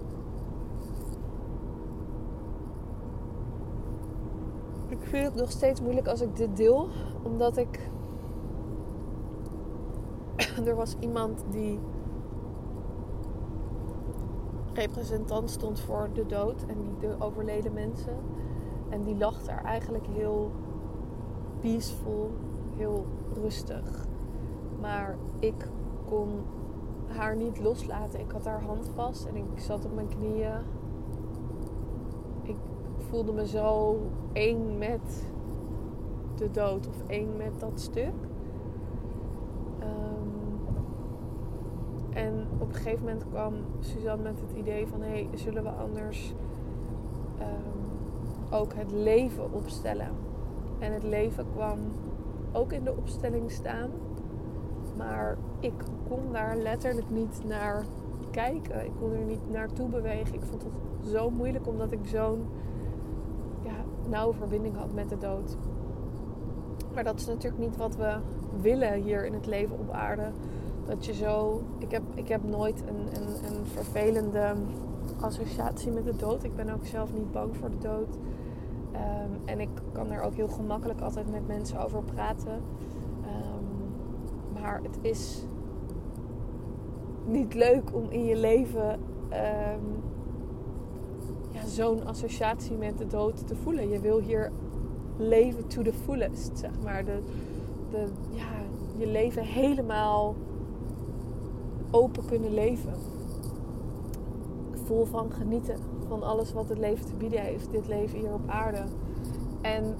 ik 4.87 5.01
vind 5.01 5.25
het 5.25 5.35
nog 5.35 5.51
steeds 5.51 5.81
moeilijk 5.81 6.07
als 6.07 6.21
ik 6.21 6.35
dit 6.35 6.57
deel, 6.57 6.87
omdat 7.23 7.57
ik 7.57 7.89
er 10.65 10.75
was 10.75 10.95
iemand 10.99 11.43
die 11.49 11.79
representant 14.73 15.49
stond 15.49 15.79
voor 15.79 16.09
de 16.13 16.25
dood 16.25 16.65
en 16.67 16.77
die 16.81 17.09
de 17.09 17.15
overleden 17.19 17.73
mensen. 17.73 18.17
En 18.89 19.03
die 19.03 19.17
lag 19.17 19.43
daar 19.43 19.63
eigenlijk 19.63 20.07
heel 20.07 20.51
peaceful, 21.59 22.31
heel 22.77 23.05
rustig. 23.33 24.05
Maar 24.81 25.15
ik 25.39 25.69
kon 26.05 26.29
haar 27.07 27.35
niet 27.35 27.59
loslaten. 27.59 28.19
Ik 28.19 28.31
had 28.31 28.45
haar 28.45 28.61
hand 28.61 28.89
vast 28.95 29.25
en 29.25 29.35
ik 29.35 29.45
zat 29.55 29.85
op 29.85 29.95
mijn 29.95 30.07
knieën. 30.07 30.57
Ik 32.43 32.57
voelde 32.97 33.31
me 33.31 33.47
zo 33.47 33.97
één 34.33 34.77
met 34.77 35.27
de 36.35 36.51
dood 36.51 36.87
of 36.87 37.03
één 37.07 37.37
met 37.37 37.59
dat 37.59 37.79
stuk. 37.79 38.13
En 42.15 42.47
op 42.59 42.67
een 42.67 42.75
gegeven 42.75 43.05
moment 43.05 43.25
kwam 43.29 43.53
Suzanne 43.79 44.23
met 44.23 44.41
het 44.41 44.51
idee 44.57 44.87
van... 44.87 45.01
hé, 45.01 45.07
hey, 45.07 45.27
zullen 45.33 45.63
we 45.63 45.69
anders 45.69 46.33
um, 47.39 48.51
ook 48.51 48.73
het 48.73 48.91
leven 48.91 49.53
opstellen? 49.53 50.09
En 50.79 50.93
het 50.93 51.03
leven 51.03 51.45
kwam 51.53 51.79
ook 52.51 52.71
in 52.71 52.83
de 52.83 52.95
opstelling 52.97 53.51
staan. 53.51 53.89
Maar 54.97 55.37
ik 55.59 55.73
kon 56.07 56.31
daar 56.31 56.57
letterlijk 56.57 57.09
niet 57.09 57.41
naar 57.45 57.85
kijken. 58.31 58.85
Ik 58.85 58.91
kon 58.99 59.11
er 59.11 59.25
niet 59.25 59.51
naartoe 59.51 59.89
bewegen. 59.89 60.33
Ik 60.33 60.43
vond 60.43 60.63
het 60.63 60.71
zo 61.11 61.29
moeilijk 61.29 61.67
omdat 61.67 61.91
ik 61.91 61.99
zo'n 62.03 62.45
ja, 63.63 63.75
nauwe 64.09 64.33
verbinding 64.33 64.75
had 64.75 64.93
met 64.93 65.09
de 65.09 65.17
dood. 65.17 65.57
Maar 66.93 67.03
dat 67.03 67.19
is 67.19 67.25
natuurlijk 67.25 67.63
niet 67.63 67.77
wat 67.77 67.95
we 67.95 68.15
willen 68.61 68.93
hier 68.93 69.25
in 69.25 69.33
het 69.33 69.45
leven 69.45 69.79
op 69.79 69.91
aarde. 69.91 70.31
Dat 70.85 71.05
je 71.05 71.13
zo. 71.13 71.61
Ik 71.77 71.91
heb, 71.91 72.03
ik 72.13 72.27
heb 72.27 72.43
nooit 72.43 72.83
een, 72.87 73.21
een, 73.21 73.55
een 73.55 73.65
vervelende 73.65 74.53
associatie 75.19 75.91
met 75.91 76.05
de 76.05 76.15
dood. 76.15 76.43
Ik 76.43 76.55
ben 76.55 76.69
ook 76.69 76.85
zelf 76.85 77.13
niet 77.13 77.31
bang 77.31 77.57
voor 77.57 77.69
de 77.69 77.77
dood. 77.77 78.15
Um, 78.93 79.39
en 79.45 79.59
ik 79.59 79.69
kan 79.91 80.11
er 80.11 80.21
ook 80.21 80.33
heel 80.33 80.47
gemakkelijk 80.47 81.01
altijd 81.01 81.31
met 81.31 81.47
mensen 81.47 81.83
over 81.83 82.03
praten. 82.03 82.61
Maar 84.65 84.81
het 84.83 84.97
is 85.01 85.45
niet 87.25 87.53
leuk 87.53 87.93
om 87.93 88.09
in 88.09 88.25
je 88.25 88.35
leven 88.35 88.91
um, 88.91 90.03
ja, 91.51 91.65
zo'n 91.65 92.05
associatie 92.05 92.77
met 92.77 92.97
de 92.97 93.07
dood 93.07 93.47
te 93.47 93.55
voelen. 93.55 93.89
Je 93.89 93.99
wil 93.99 94.19
hier 94.19 94.51
leven 95.17 95.67
to 95.67 95.81
the 95.81 95.93
fullest, 95.93 96.57
zeg 96.57 96.71
maar. 96.83 97.03
Ja, 98.31 98.51
je 98.97 99.07
leven 99.07 99.43
helemaal 99.43 100.35
open 101.91 102.25
kunnen 102.25 102.53
leven. 102.53 102.93
Vol 104.83 105.05
van 105.05 105.31
genieten 105.31 105.77
van 106.07 106.23
alles 106.23 106.53
wat 106.53 106.69
het 106.69 106.77
leven 106.77 107.05
te 107.05 107.15
bieden 107.15 107.41
heeft, 107.41 107.71
dit 107.71 107.87
leven 107.87 108.19
hier 108.19 108.33
op 108.33 108.49
aarde. 108.49 108.83
En 109.61 109.95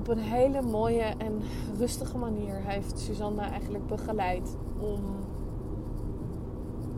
op 0.00 0.08
een 0.08 0.18
hele 0.18 0.62
mooie 0.62 1.02
en 1.02 1.40
rustige 1.78 2.18
manier 2.18 2.54
heeft 2.54 2.98
Susanna 2.98 3.50
eigenlijk 3.50 3.86
begeleid 3.86 4.56
om 4.78 5.00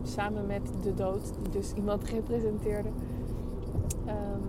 samen 0.03 0.45
met 0.45 0.61
de 0.83 0.93
dood, 0.93 1.33
die 1.41 1.51
dus 1.51 1.73
iemand 1.73 2.03
representeerde, 2.09 2.89
um, 4.07 4.41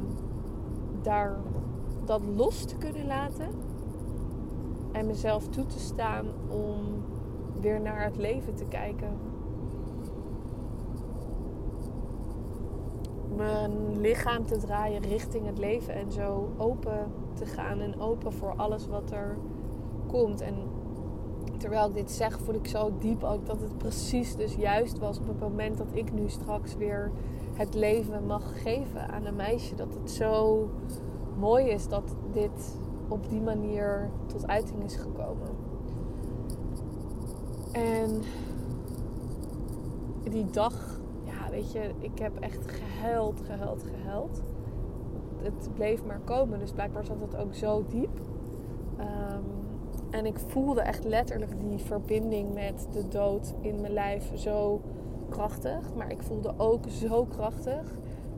daar 1.02 1.36
dat 2.04 2.20
los 2.36 2.64
te 2.64 2.76
kunnen 2.76 3.06
laten 3.06 3.48
en 4.92 5.06
mezelf 5.06 5.48
toe 5.48 5.66
te 5.66 5.78
staan 5.78 6.26
om 6.48 6.76
weer 7.60 7.80
naar 7.80 8.02
het 8.04 8.16
leven 8.16 8.54
te 8.54 8.64
kijken. 8.64 9.16
Mijn 13.36 14.00
lichaam 14.00 14.46
te 14.46 14.56
draaien 14.56 15.02
richting 15.02 15.46
het 15.46 15.58
leven 15.58 15.94
en 15.94 16.12
zo 16.12 16.48
open 16.56 17.12
te 17.34 17.46
gaan 17.46 17.80
en 17.80 18.00
open 18.00 18.32
voor 18.32 18.54
alles 18.56 18.86
wat 18.86 19.10
er 19.10 19.36
komt. 20.06 20.40
En 20.40 20.54
terwijl 21.58 21.88
ik 21.88 21.94
dit 21.94 22.10
zeg, 22.10 22.38
voel 22.38 22.54
ik 22.54 22.66
zo 22.66 22.92
diep 22.98 23.24
ook 23.24 23.46
dat 23.46 23.60
het 23.60 23.78
precies 23.78 24.36
dus 24.36 24.54
juist 24.54 24.98
was 24.98 25.18
op 25.18 25.26
het 25.26 25.40
moment 25.40 25.78
dat 25.78 25.88
ik 25.92 26.12
nu 26.12 26.28
straks 26.28 26.76
weer 26.76 27.10
het 27.54 27.74
leven 27.74 28.26
mag 28.26 28.62
geven 28.62 29.08
aan 29.08 29.24
een 29.24 29.36
meisje. 29.36 29.74
Dat 29.74 29.94
het 29.94 30.10
zo 30.10 30.68
mooi 31.38 31.66
is 31.66 31.88
dat 31.88 32.14
dit 32.32 32.78
op 33.08 33.28
die 33.28 33.40
manier 33.40 34.10
tot 34.26 34.46
uiting 34.46 34.84
is 34.84 34.96
gekomen. 34.96 35.48
En 37.72 38.22
die 40.30 40.50
dag, 40.50 41.00
ja, 41.24 41.50
weet 41.50 41.72
je, 41.72 41.90
ik 41.98 42.18
heb 42.18 42.38
echt 42.38 42.70
gehuild, 42.70 43.40
gehuild, 43.46 43.82
gehuild. 43.82 44.42
Het 45.44 45.68
bleef 45.74 46.04
maar 46.04 46.20
komen, 46.24 46.58
dus 46.58 46.72
blijkbaar 46.72 47.04
zat 47.04 47.20
het 47.20 47.36
ook 47.36 47.54
zo 47.54 47.84
diep. 47.88 48.20
Um, 48.98 49.44
en 50.10 50.26
ik 50.26 50.38
voelde 50.38 50.80
echt 50.80 51.04
letterlijk 51.04 51.52
die 51.60 51.78
verbinding 51.78 52.54
met 52.54 52.88
de 52.92 53.08
dood 53.08 53.54
in 53.60 53.80
mijn 53.80 53.92
lijf 53.92 54.30
zo 54.34 54.80
krachtig. 55.28 55.94
Maar 55.96 56.10
ik 56.10 56.22
voelde 56.22 56.54
ook 56.56 56.88
zo 56.88 57.24
krachtig 57.24 57.96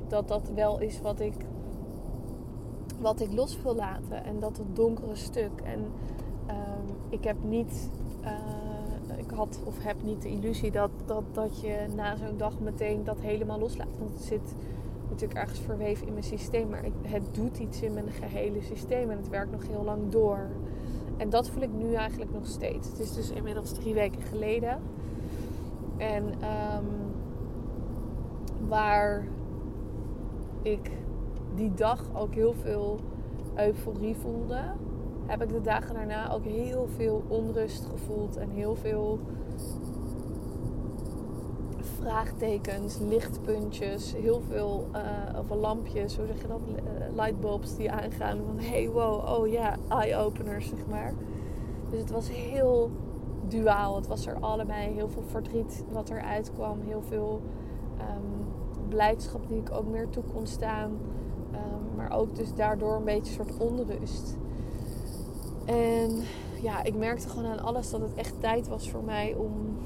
dat 0.09 0.29
dat 0.29 0.51
wel 0.55 0.81
is 0.81 1.01
wat 1.01 1.21
ik, 1.21 1.35
wat 3.01 3.21
ik 3.21 3.33
los 3.33 3.63
wil 3.63 3.75
laten. 3.75 4.25
En 4.25 4.41
dat 4.41 4.57
het 4.57 4.77
donkere 4.77 5.17
stuk. 5.17 5.61
En 5.65 5.81
um, 6.49 6.97
ik 7.09 7.25
heb 7.25 7.37
niet 7.43 7.91
eh, 8.23 8.33
ik 9.17 9.31
had 9.31 9.61
of 9.65 9.83
heb 9.83 10.03
niet 10.03 10.23
de 10.23 10.29
illusie 10.29 10.71
dat, 10.71 10.91
dat, 11.05 11.23
dat 11.33 11.61
je 11.61 11.87
na 11.95 12.17
zo'n 12.17 12.37
dag 12.37 12.61
meteen 12.61 13.05
dat 13.05 13.21
helemaal 13.21 13.59
loslaat. 13.59 13.99
Want 13.99 14.11
het 14.11 14.23
zit 14.23 14.55
natuurlijk 15.11 15.41
ergens 15.41 15.61
verweven 15.61 16.07
in 16.07 16.13
mijn 16.13 16.25
systeem. 16.25 16.69
Maar 16.69 16.85
het 17.03 17.35
doet 17.35 17.59
iets 17.59 17.83
in 17.83 17.95
mijn 17.95 18.11
gehele 18.11 18.63
systeem 18.63 19.11
en 19.11 19.17
het 19.17 19.29
werkt 19.29 19.51
nog 19.51 19.67
heel 19.67 19.85
lang 19.85 20.09
door. 20.09 20.49
En 21.17 21.31
dat 21.31 21.51
voel 21.51 21.63
ik 21.63 21.73
nu 21.73 21.95
eigenlijk 21.95 22.33
nog 22.33 22.47
steeds. 22.47 22.89
Het 22.89 22.99
is 22.99 23.15
dus 23.15 23.31
inmiddels 23.31 23.73
drie 23.73 23.95
weken 23.95 24.23
geleden. 24.23 24.79
En 25.97 26.25
um, 26.25 26.87
waar 28.69 29.27
ik 30.63 30.91
die 31.55 31.75
dag 31.75 32.05
ook 32.15 32.35
heel 32.35 32.55
veel 32.55 33.01
euforie 33.55 34.17
voelde, 34.17 34.61
heb 35.27 35.43
ik 35.43 35.49
de 35.49 35.61
dagen 35.61 35.95
daarna 35.95 36.33
ook 36.33 36.45
heel 36.45 36.89
veel 36.97 37.23
onrust 37.29 37.85
gevoeld 37.85 38.37
en 38.37 38.51
heel 38.51 38.75
veel 38.75 39.19
vraagtekens, 42.01 42.99
lichtpuntjes, 42.99 44.15
heel 44.15 44.43
veel 44.49 44.87
uh, 44.95 45.39
of 45.39 45.59
lampjes, 45.59 46.17
hoe 46.17 46.27
zeg 46.27 46.41
je 46.41 46.49
dat, 46.49 46.61
uh, 46.69 47.17
lightbulbs 47.17 47.77
die 47.77 47.91
aangaan 47.91 48.39
van 48.47 48.59
hey 48.59 48.89
wow, 48.89 49.39
oh 49.39 49.49
ja, 49.49 49.77
eye-openers 49.89 50.69
zeg 50.69 50.87
maar. 50.87 51.15
Dus 51.91 52.01
het 52.01 52.11
was 52.11 52.29
heel 52.29 52.91
duaal. 53.49 53.97
Het 53.97 54.07
was 54.07 54.27
er 54.27 54.37
allebei 54.41 54.93
heel 54.93 55.09
veel 55.09 55.25
verdriet 55.27 55.85
wat 55.93 56.11
eruit 56.11 56.53
kwam, 56.55 56.81
heel 56.81 57.03
veel 57.09 57.41
um, 57.99 58.47
blijdschap 58.89 59.49
die 59.49 59.59
ik 59.59 59.73
ook 59.73 59.87
meer 59.87 60.09
toe 60.09 60.23
kon 60.35 60.47
staan, 60.47 60.91
um, 61.53 61.97
maar 61.97 62.13
ook 62.13 62.37
dus 62.37 62.55
daardoor 62.55 62.97
een 62.97 63.05
beetje 63.05 63.39
een 63.39 63.47
soort 63.47 63.71
onrust. 63.71 64.37
En 65.65 66.11
ja, 66.63 66.83
ik 66.83 66.97
merkte 66.97 67.29
gewoon 67.29 67.51
aan 67.51 67.65
alles 67.65 67.91
dat 67.91 68.01
het 68.01 68.15
echt 68.15 68.41
tijd 68.41 68.69
was 68.69 68.91
voor 68.91 69.05
mij 69.05 69.35
om 69.35 69.77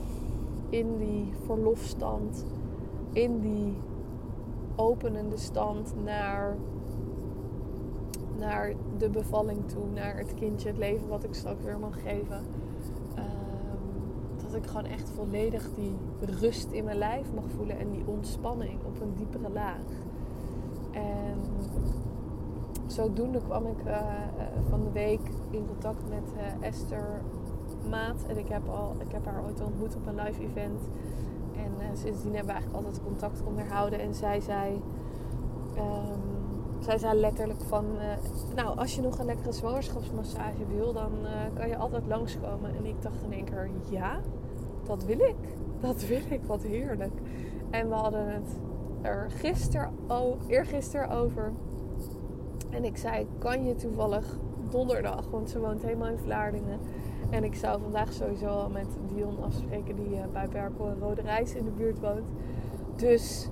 in 0.71 0.99
die 0.99 1.33
verlofstand, 1.45 2.45
in 3.13 3.41
die 3.41 3.77
openende 4.77 5.37
stand 5.37 5.95
naar, 6.05 6.57
naar 8.39 8.73
de 8.99 9.09
bevalling 9.11 9.69
toe, 9.69 9.85
naar 9.95 10.17
het 10.17 10.35
kindje, 10.35 10.69
het 10.69 10.79
leven 10.79 11.09
wat 11.09 11.25
ik 11.25 11.35
straks 11.35 11.65
weer 11.65 11.79
mag 11.79 12.03
geven. 12.03 12.45
Ehm, 13.15 14.43
dat 14.45 14.55
ik 14.55 14.67
gewoon 14.67 14.87
echt 14.87 15.11
volledig 15.11 15.69
die 15.75 15.97
rust 16.21 16.71
in 16.71 16.85
mijn 16.85 16.99
lijf 16.99 17.33
mag 17.35 17.45
voelen 17.57 17.79
en 17.79 17.91
die 17.91 18.07
ontspanning 18.07 18.79
op 18.87 19.01
een 19.01 19.15
diepere 19.17 19.51
laag. 19.51 19.85
En 20.91 21.39
zodoende 22.87 23.39
kwam 23.39 23.67
ik 23.67 23.87
uh, 23.87 24.01
van 24.69 24.85
de 24.85 24.91
week 24.93 25.21
in 25.51 25.67
contact 25.67 26.09
met 26.09 26.33
uh, 26.37 26.67
Esther 26.67 27.23
Maat. 27.89 28.25
En 28.27 28.39
ik 28.39 28.49
heb, 28.49 28.69
al, 28.69 28.95
ik 28.99 29.13
heb 29.13 29.25
haar 29.25 29.45
ooit 29.45 29.61
ontmoet 29.61 29.97
op 29.97 30.07
een 30.07 30.15
live 30.15 30.43
event. 30.43 30.81
En 31.57 31.73
uh, 31.79 31.87
sindsdien 31.93 32.35
hebben 32.35 32.55
we 32.55 32.61
eigenlijk 32.61 32.85
altijd 32.85 33.05
contact 33.05 33.43
onderhouden. 33.47 34.01
En 34.01 34.15
zij 34.15 34.41
zei, 34.41 34.83
um, 35.77 36.83
zij 36.83 36.99
zei 36.99 37.21
letterlijk 37.21 37.61
van... 37.61 37.85
nou, 38.55 38.79
als 38.79 38.95
je 38.95 39.03
nog 39.03 39.19
een 39.19 39.27
lekkere 39.27 39.53
zwangerschapsmassage 39.53 40.67
wil, 40.67 40.93
dan 40.93 41.11
kan 41.55 41.69
je 41.69 41.77
altijd 41.77 42.07
langskomen. 42.07 42.77
En 42.77 42.85
ik 42.85 43.03
dacht 43.03 43.23
in 43.23 43.33
één 43.33 43.45
keer, 43.45 43.71
ja, 43.91 44.21
dat 44.87 45.05
wil 45.05 45.19
ik. 45.19 45.37
Dat 45.81 46.07
wil 46.07 46.21
ik, 46.29 46.41
wat 46.45 46.63
heerlijk. 46.63 47.13
En 47.71 47.89
we 47.89 47.95
hadden 47.95 48.33
het 48.33 48.59
er 49.03 49.31
gisteren, 49.31 49.93
oh, 50.09 50.37
eergisteren 50.47 51.11
over 51.11 51.53
en 52.71 52.85
ik 52.85 52.97
zei, 52.97 53.27
kan 53.39 53.65
je 53.65 53.75
toevallig 53.75 54.39
donderdag, 54.71 55.31
want 55.31 55.51
ze 55.51 55.61
woont 55.61 55.83
helemaal 55.83 56.09
in 56.09 56.19
Vlaardingen. 56.19 56.79
En 57.31 57.45
ik 57.45 57.55
zou 57.55 57.81
vandaag 57.81 58.13
sowieso 58.13 58.47
al 58.47 58.71
met 58.71 58.87
Dion 59.15 59.43
afspreken 59.43 59.97
die 59.97 60.15
uh, 60.15 60.25
bij 60.33 60.49
Berkel 60.49 60.95
Rode 61.01 61.21
Reis 61.23 61.55
in 61.55 61.65
de 61.65 61.71
buurt 61.71 62.01
woont. 62.01 62.29
Dus 62.97 63.49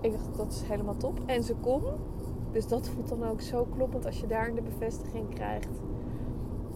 ik 0.00 0.12
dacht, 0.12 0.36
dat 0.36 0.52
is 0.52 0.62
helemaal 0.62 0.96
top. 0.96 1.20
En 1.26 1.42
ze 1.42 1.54
kon. 1.54 1.82
Dus 2.52 2.68
dat 2.68 2.88
voelt 2.88 3.08
dan 3.08 3.24
ook 3.24 3.40
zo 3.40 3.66
kloppend 3.76 4.06
als 4.06 4.20
je 4.20 4.26
daar 4.26 4.54
de 4.54 4.62
bevestiging 4.62 5.34
krijgt. 5.34 5.80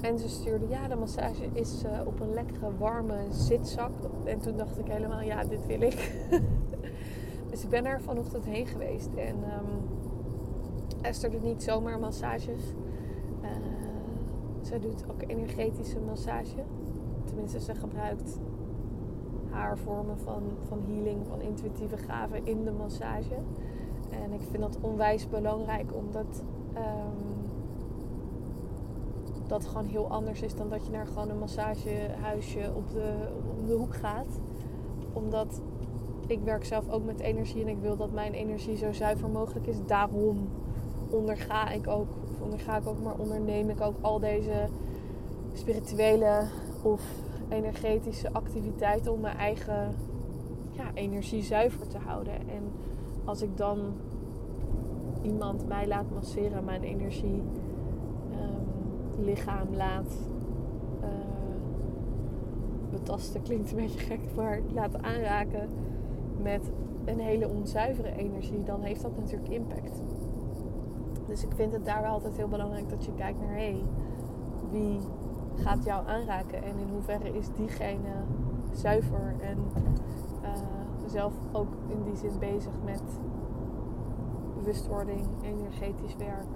En 0.00 0.18
ze 0.18 0.28
stuurde, 0.28 0.68
ja, 0.68 0.88
de 0.88 0.94
massage 0.94 1.48
is 1.52 1.84
uh, 1.84 2.06
op 2.06 2.20
een 2.20 2.34
lekkere 2.34 2.76
warme 2.78 3.16
zitzak. 3.30 3.90
En 4.24 4.40
toen 4.40 4.56
dacht 4.56 4.78
ik 4.78 4.86
helemaal, 4.86 5.20
ja, 5.20 5.44
dit 5.44 5.66
wil 5.66 5.80
ik. 5.80 6.26
dus 7.50 7.62
ik 7.62 7.68
ben 7.68 7.86
er 7.86 8.00
vanochtend 8.00 8.44
heen 8.44 8.66
geweest. 8.66 9.08
En 9.14 9.36
um, 9.36 9.88
Esther 11.00 11.30
doet 11.30 11.42
niet 11.42 11.62
zomaar 11.62 11.98
massages. 11.98 12.62
Zij 14.70 14.80
doet 14.80 15.04
ook 15.10 15.22
energetische 15.26 16.00
massage. 16.00 16.62
Tenminste, 17.24 17.60
ze 17.60 17.74
gebruikt 17.74 18.38
haar 19.50 19.78
vormen 19.78 20.18
van, 20.18 20.42
van 20.68 20.82
healing, 20.86 21.26
van 21.26 21.40
intuïtieve 21.40 21.96
gaven 21.96 22.46
in 22.46 22.64
de 22.64 22.70
massage. 22.70 23.34
En 24.10 24.32
ik 24.32 24.40
vind 24.50 24.62
dat 24.62 24.78
onwijs 24.80 25.28
belangrijk 25.28 25.94
omdat 25.94 26.42
um, 26.76 27.50
dat 29.46 29.66
gewoon 29.66 29.86
heel 29.86 30.08
anders 30.08 30.42
is 30.42 30.54
dan 30.54 30.68
dat 30.68 30.86
je 30.86 30.92
naar 30.92 31.06
gewoon 31.06 31.28
een 31.28 31.38
massagehuisje 31.38 32.72
op 32.74 32.90
de, 32.90 33.14
op 33.58 33.66
de 33.66 33.74
hoek 33.74 33.94
gaat. 33.94 34.40
Omdat 35.12 35.60
ik 36.26 36.40
werk 36.44 36.64
zelf 36.64 36.90
ook 36.90 37.04
met 37.04 37.20
energie 37.20 37.62
en 37.62 37.68
ik 37.68 37.80
wil 37.80 37.96
dat 37.96 38.12
mijn 38.12 38.32
energie 38.32 38.76
zo 38.76 38.92
zuiver 38.92 39.28
mogelijk 39.28 39.66
is. 39.66 39.76
Daarom 39.86 40.48
onderga 41.10 41.70
ik 41.70 41.88
ook, 41.88 42.08
of 42.40 42.46
onderga 42.46 42.76
ik 42.76 42.86
ook, 42.86 43.02
maar 43.02 43.18
onderneem 43.18 43.70
ik 43.70 43.80
ook 43.80 43.96
al 44.00 44.20
deze 44.20 44.68
spirituele 45.52 46.42
of 46.82 47.02
energetische 47.48 48.32
activiteiten 48.32 49.12
om 49.12 49.20
mijn 49.20 49.36
eigen 49.36 49.94
ja, 50.70 50.90
energie 50.94 51.42
zuiver 51.42 51.88
te 51.88 51.98
houden. 51.98 52.34
En 52.34 52.72
als 53.24 53.42
ik 53.42 53.56
dan 53.56 53.78
iemand 55.22 55.68
mij 55.68 55.86
laat 55.86 56.10
masseren, 56.14 56.64
mijn 56.64 56.82
energie 56.82 57.42
um, 58.32 59.24
lichaam 59.24 59.74
laat 59.74 60.16
uh, 61.02 61.08
betasten, 62.90 63.42
klinkt 63.42 63.70
een 63.70 63.76
beetje 63.76 63.98
gek, 63.98 64.20
maar 64.36 64.60
laat 64.72 65.02
aanraken 65.02 65.68
met 66.42 66.70
een 67.04 67.20
hele 67.20 67.48
onzuivere 67.48 68.16
energie, 68.16 68.64
dan 68.64 68.82
heeft 68.82 69.02
dat 69.02 69.16
natuurlijk 69.16 69.50
impact. 69.50 70.02
Dus 71.30 71.44
ik 71.44 71.52
vind 71.54 71.72
het 71.72 71.84
daar 71.84 72.02
wel 72.02 72.10
altijd 72.10 72.36
heel 72.36 72.48
belangrijk 72.48 72.88
dat 72.88 73.04
je 73.04 73.14
kijkt 73.14 73.40
naar 73.40 73.54
hé, 73.54 73.70
hey, 73.70 73.82
wie 74.70 75.00
gaat 75.54 75.84
jou 75.84 76.06
aanraken 76.06 76.62
en 76.62 76.78
in 76.78 76.88
hoeverre 76.92 77.36
is 77.36 77.46
diegene 77.56 78.12
zuiver 78.72 79.34
en 79.40 79.58
uh, 80.42 80.50
zelf 81.06 81.32
ook 81.52 81.68
in 81.88 82.02
die 82.04 82.16
zin 82.16 82.38
bezig 82.38 82.72
met 82.84 83.02
bewustwording, 84.56 85.26
energetisch 85.42 86.16
werk. 86.16 86.48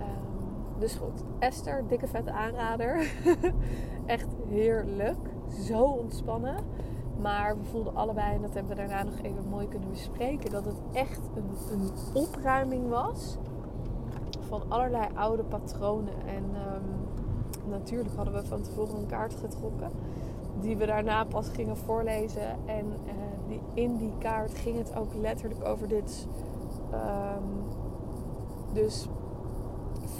Um, 0.00 0.78
dus 0.78 0.94
goed, 0.94 1.24
Esther, 1.38 1.84
dikke 1.86 2.06
vette 2.06 2.32
aanrader. 2.32 3.12
Echt 4.06 4.28
heerlijk. 4.48 5.30
Zo 5.48 5.82
ontspannen. 5.84 6.56
Maar 7.20 7.56
we 7.56 7.64
voelden 7.64 7.94
allebei, 7.94 8.34
en 8.34 8.42
dat 8.42 8.54
hebben 8.54 8.76
we 8.76 8.82
daarna 8.86 9.02
nog 9.02 9.18
even 9.22 9.48
mooi 9.48 9.68
kunnen 9.68 9.88
bespreken, 9.88 10.50
dat 10.50 10.64
het 10.64 10.80
echt 10.92 11.20
een, 11.34 11.78
een 11.78 11.90
opruiming 12.12 12.88
was 12.88 13.38
van 14.52 14.62
allerlei 14.68 15.06
oude 15.14 15.42
patronen. 15.42 16.14
En 16.26 16.44
um, 16.44 17.70
natuurlijk 17.70 18.14
hadden 18.16 18.34
we 18.34 18.44
van 18.44 18.62
tevoren 18.62 18.96
een 18.96 19.06
kaart 19.06 19.34
getrokken. 19.34 19.90
Die 20.60 20.76
we 20.76 20.86
daarna 20.86 21.24
pas 21.24 21.48
gingen 21.48 21.76
voorlezen. 21.76 22.56
En 22.66 22.86
uh, 22.86 23.12
die, 23.48 23.60
in 23.74 23.96
die 23.96 24.12
kaart 24.18 24.54
ging 24.54 24.78
het 24.78 24.96
ook 24.96 25.14
letterlijk 25.14 25.64
over 25.64 25.88
dit. 25.88 26.26
Um, 26.92 27.64
dus 28.72 29.08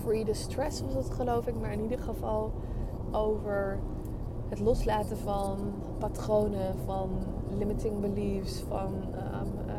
free 0.02 0.24
the 0.24 0.34
stress 0.34 0.82
was 0.82 0.94
het 0.94 1.14
geloof 1.14 1.46
ik. 1.46 1.60
Maar 1.60 1.72
in 1.72 1.82
ieder 1.82 1.98
geval 1.98 2.52
over 3.10 3.78
het 4.48 4.60
loslaten 4.60 5.16
van 5.16 5.58
patronen, 5.98 6.74
van 6.84 7.08
limiting 7.58 8.00
beliefs, 8.00 8.64
van 8.68 8.92
um, 8.94 9.52
uh, 9.66 9.74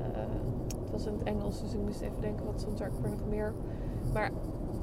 uh, 0.00 0.18
het 0.80 0.90
was 0.90 1.06
in 1.06 1.12
het 1.12 1.22
Engels, 1.22 1.60
dus 1.60 1.72
ik 1.72 1.80
moest 1.80 2.00
even 2.00 2.20
denken 2.20 2.46
wat 2.46 2.60
stond 2.60 2.80
er 2.80 2.90
nog 3.02 3.28
meer 3.28 3.52
maar 4.12 4.30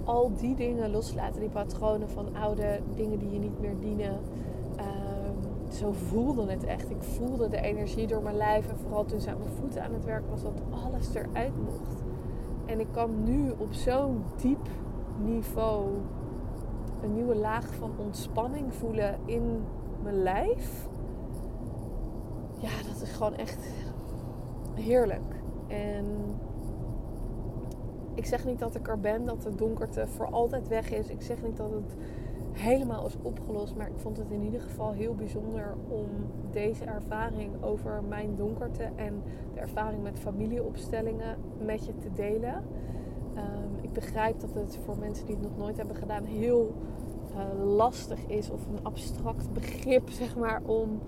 al 0.04 0.32
die 0.34 0.56
dingen 0.56 0.92
loslaten, 0.92 1.40
die 1.40 1.50
patronen 1.50 2.10
van 2.10 2.36
oude 2.36 2.80
dingen 2.96 3.20
die 3.20 3.32
je 3.32 3.40
niet 3.40 3.60
meer 3.60 3.80
dienen. 3.80 4.20
Um, 4.78 5.72
zo 5.72 5.92
voelde 5.92 6.52
het 6.52 6.64
echt. 6.64 6.90
Ik 6.90 7.02
voelde 7.02 7.50
de 7.50 7.62
energie 7.62 8.08
door 8.08 8.22
mijn 8.22 8.38
lijf. 8.38 8.70
En 8.70 8.78
vooral 8.78 9.06
toen 9.06 9.20
ze 9.20 9.30
aan 9.30 9.38
mijn 9.38 9.56
voeten 9.60 9.84
aan 9.84 9.94
het 9.94 10.06
werk 10.06 10.30
was, 10.30 10.42
dat 10.42 10.62
alles 10.86 11.14
eruit 11.14 11.64
mocht. 11.64 12.04
En 12.66 12.80
ik 12.80 12.88
kan 12.92 13.24
nu 13.24 13.52
op 13.58 13.74
zo'n 13.74 14.24
diep 14.42 14.68
niveau 15.24 15.86
een 17.02 17.14
nieuwe 17.14 17.36
laag 17.36 17.74
van 17.74 17.92
ontspanning 17.98 18.74
voelen 18.74 19.16
in 19.26 19.64
mijn 20.04 20.24
lijf. 20.24 20.88
Ja, 22.60 22.70
dat 22.92 23.02
is 23.02 23.12
gewoon 23.12 23.36
echt 23.36 23.68
heerlijk. 24.74 25.36
En 25.68 26.06
ik 28.14 28.26
zeg 28.26 28.46
niet 28.46 28.60
dat 28.60 28.76
ik 28.76 28.88
er 28.88 29.00
ben, 29.00 29.26
dat 29.26 29.42
de 29.42 29.56
donkerte 29.56 30.08
voor 30.08 30.26
altijd 30.26 30.68
weg 30.68 30.92
is. 30.92 31.10
Ik 31.10 31.22
zeg 31.22 31.44
niet 31.44 31.58
dat 31.58 31.72
het 31.72 31.96
helemaal 32.52 33.06
is 33.06 33.16
opgelost. 33.22 33.76
Maar 33.76 33.88
ik 33.88 33.98
vond 33.98 34.18
het 34.18 34.32
in 34.32 34.44
ieder 34.44 34.62
geval 34.62 34.92
heel 34.92 35.16
bijzonder 35.16 35.76
om 35.88 36.08
deze 36.52 36.86
ervaring 36.86 37.64
over 37.64 38.04
mijn 38.04 38.36
donkerte 38.36 38.90
en 38.96 39.24
de 39.54 39.60
ervaring 39.60 40.04
met 40.04 40.20
familieopstellingen 40.20 41.38
met 41.66 41.86
je 41.86 41.98
te 41.98 42.14
delen. 42.14 42.64
Ehm, 43.36 43.76
ik 43.82 43.94
begrijp 43.94 44.40
dat 44.40 44.54
het 44.54 44.80
voor 44.86 44.98
mensen 45.00 45.26
die 45.26 45.36
het 45.36 45.44
nog 45.44 45.58
nooit 45.58 45.78
hebben 45.78 45.96
gedaan 45.96 46.24
heel 46.24 46.74
uh, 47.32 47.76
lastig 47.76 48.28
is 48.28 48.50
of 48.50 48.68
een 48.68 48.84
abstract 48.84 49.54
begrip, 49.54 50.10
zeg 50.10 50.36
maar, 50.36 50.62
om, 50.66 51.00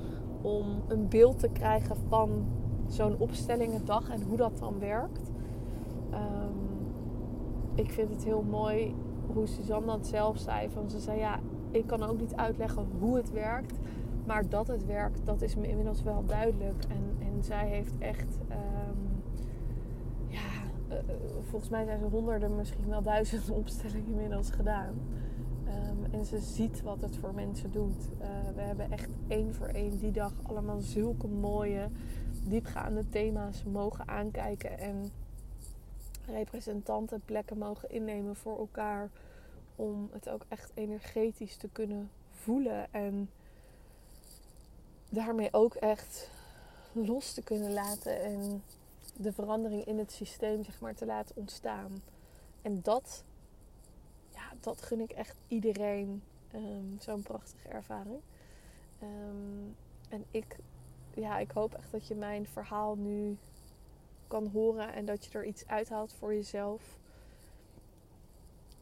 om 0.41 0.65
een 0.87 1.07
beeld 1.07 1.39
te 1.39 1.49
krijgen 1.49 1.95
van 2.07 2.45
zo'n 2.87 3.15
opstellingendag 3.17 4.09
en 4.09 4.21
hoe 4.21 4.37
dat 4.37 4.57
dan 4.57 4.79
werkt. 4.79 5.31
Ik 7.75 7.91
vind 7.91 8.09
het 8.09 8.23
heel 8.23 8.41
mooi 8.41 8.95
hoe 9.33 9.47
Suzanne 9.47 9.85
dat 9.85 10.07
zelf 10.07 10.37
zei. 10.37 10.69
Van 10.69 10.89
ze 10.89 10.99
zei 10.99 11.19
ja, 11.19 11.39
ik 11.71 11.87
kan 11.87 12.03
ook 12.03 12.19
niet 12.19 12.35
uitleggen 12.35 12.87
hoe 12.99 13.15
het 13.15 13.31
werkt. 13.31 13.79
Maar 14.25 14.49
dat 14.49 14.67
het 14.67 14.85
werkt, 14.85 15.25
dat 15.25 15.41
is 15.41 15.55
me 15.55 15.67
inmiddels 15.67 16.03
wel 16.03 16.25
duidelijk. 16.25 16.83
En, 16.89 17.27
en 17.27 17.43
zij 17.43 17.67
heeft 17.67 17.97
echt, 17.99 18.37
um, 18.49 19.23
ja, 20.27 20.39
uh, 20.89 20.97
volgens 21.49 21.71
mij 21.71 21.85
zijn 21.85 21.99
ze 21.99 22.05
honderden, 22.05 22.55
misschien 22.55 22.89
wel 22.89 23.01
duizenden 23.01 23.55
opstellingen 23.61 24.09
inmiddels 24.09 24.49
gedaan. 24.49 24.93
Um, 25.67 26.13
en 26.13 26.25
ze 26.25 26.39
ziet 26.39 26.81
wat 26.81 27.01
het 27.01 27.17
voor 27.17 27.33
mensen 27.33 27.71
doet. 27.71 28.09
Uh, 28.21 28.27
we 28.55 28.61
hebben 28.61 28.91
echt 28.91 29.09
één 29.27 29.53
voor 29.53 29.67
één 29.67 29.97
die 29.97 30.11
dag 30.11 30.33
allemaal 30.43 30.79
zulke 30.79 31.27
mooie, 31.27 31.87
diepgaande 32.47 33.09
thema's 33.09 33.63
mogen 33.63 34.07
aankijken. 34.07 34.79
En 34.79 35.11
representanten 36.27 37.21
plekken 37.25 37.57
mogen 37.57 37.89
innemen 37.89 38.35
voor 38.35 38.57
elkaar. 38.57 39.09
Om 39.75 40.09
het 40.11 40.29
ook 40.29 40.45
echt 40.47 40.71
energetisch 40.73 41.57
te 41.57 41.69
kunnen 41.71 42.11
voelen. 42.29 42.93
En 42.93 43.29
daarmee 45.09 45.53
ook 45.53 45.73
echt 45.73 46.29
los 46.91 47.33
te 47.33 47.41
kunnen 47.41 47.73
laten. 47.73 48.21
En 48.21 48.63
de 49.17 49.33
verandering 49.33 49.85
in 49.85 49.97
het 49.97 50.11
systeem 50.11 50.63
zeg 50.63 50.79
maar, 50.79 50.95
te 50.95 51.05
laten 51.05 51.35
ontstaan. 51.35 52.01
En 52.61 52.81
dat, 52.81 53.23
ja, 54.33 54.53
dat 54.59 54.81
gun 54.81 54.99
ik 54.99 55.11
echt 55.11 55.35
iedereen. 55.47 56.23
Um, 56.55 56.97
Zo'n 56.99 57.21
prachtige 57.21 57.67
ervaring. 57.67 58.19
Um, 59.03 59.75
en 60.09 60.25
ik, 60.31 60.57
ja, 61.13 61.37
ik 61.37 61.51
hoop 61.51 61.73
echt 61.73 61.91
dat 61.91 62.07
je 62.07 62.15
mijn 62.15 62.47
verhaal 62.47 62.95
nu 62.95 63.37
kan 64.33 64.47
horen 64.47 64.93
en 64.93 65.05
dat 65.05 65.25
je 65.25 65.37
er 65.37 65.45
iets 65.45 65.67
uithaalt 65.67 66.13
voor 66.13 66.33
jezelf. 66.33 66.97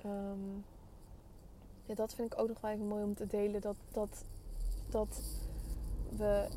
Um, 0.06 0.64
ja, 1.86 1.96
dat 1.96 2.14
vind 2.14 2.34
ik 2.34 2.40
ook 2.40 2.48
nog 2.48 2.62
wel 2.62 2.72
even 2.72 2.88
mooi 2.88 3.04
om 3.04 3.14
te 3.14 3.28
delen. 3.28 3.62
Dat, 3.62 3.76
dat, 3.92 4.24
dat 4.90 5.22
we 6.18 6.48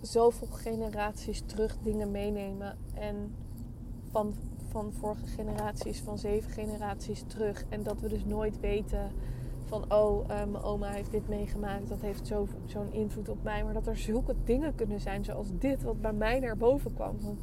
zoveel 0.00 0.46
generaties 0.46 1.42
terug 1.46 1.76
dingen 1.82 2.10
meenemen. 2.10 2.78
En 2.94 3.34
van, 4.10 4.34
van 4.68 4.92
vorige 4.92 5.26
generaties, 5.26 6.00
van 6.00 6.18
zeven 6.18 6.50
generaties 6.50 7.24
terug. 7.26 7.64
En 7.68 7.82
dat 7.82 8.00
we 8.00 8.08
dus 8.08 8.24
nooit 8.24 8.60
weten 8.60 9.12
van, 9.64 9.92
oh, 9.92 10.20
uh, 10.20 10.28
mijn 10.28 10.62
oma 10.62 10.90
heeft 10.90 11.10
dit 11.10 11.28
meegemaakt. 11.28 11.88
Dat 11.88 12.00
heeft 12.00 12.26
zo'n 12.66 12.92
invloed 12.92 13.28
op 13.28 13.42
mij. 13.42 13.64
Maar 13.64 13.74
dat 13.74 13.86
er 13.86 13.96
zulke 13.96 14.34
dingen 14.44 14.74
kunnen 14.74 15.00
zijn 15.00 15.24
zoals 15.24 15.48
dit, 15.58 15.82
wat 15.82 16.00
bij 16.00 16.12
mij 16.12 16.38
naar 16.38 16.56
boven 16.56 16.94
kwam. 16.94 17.20
Van, 17.20 17.38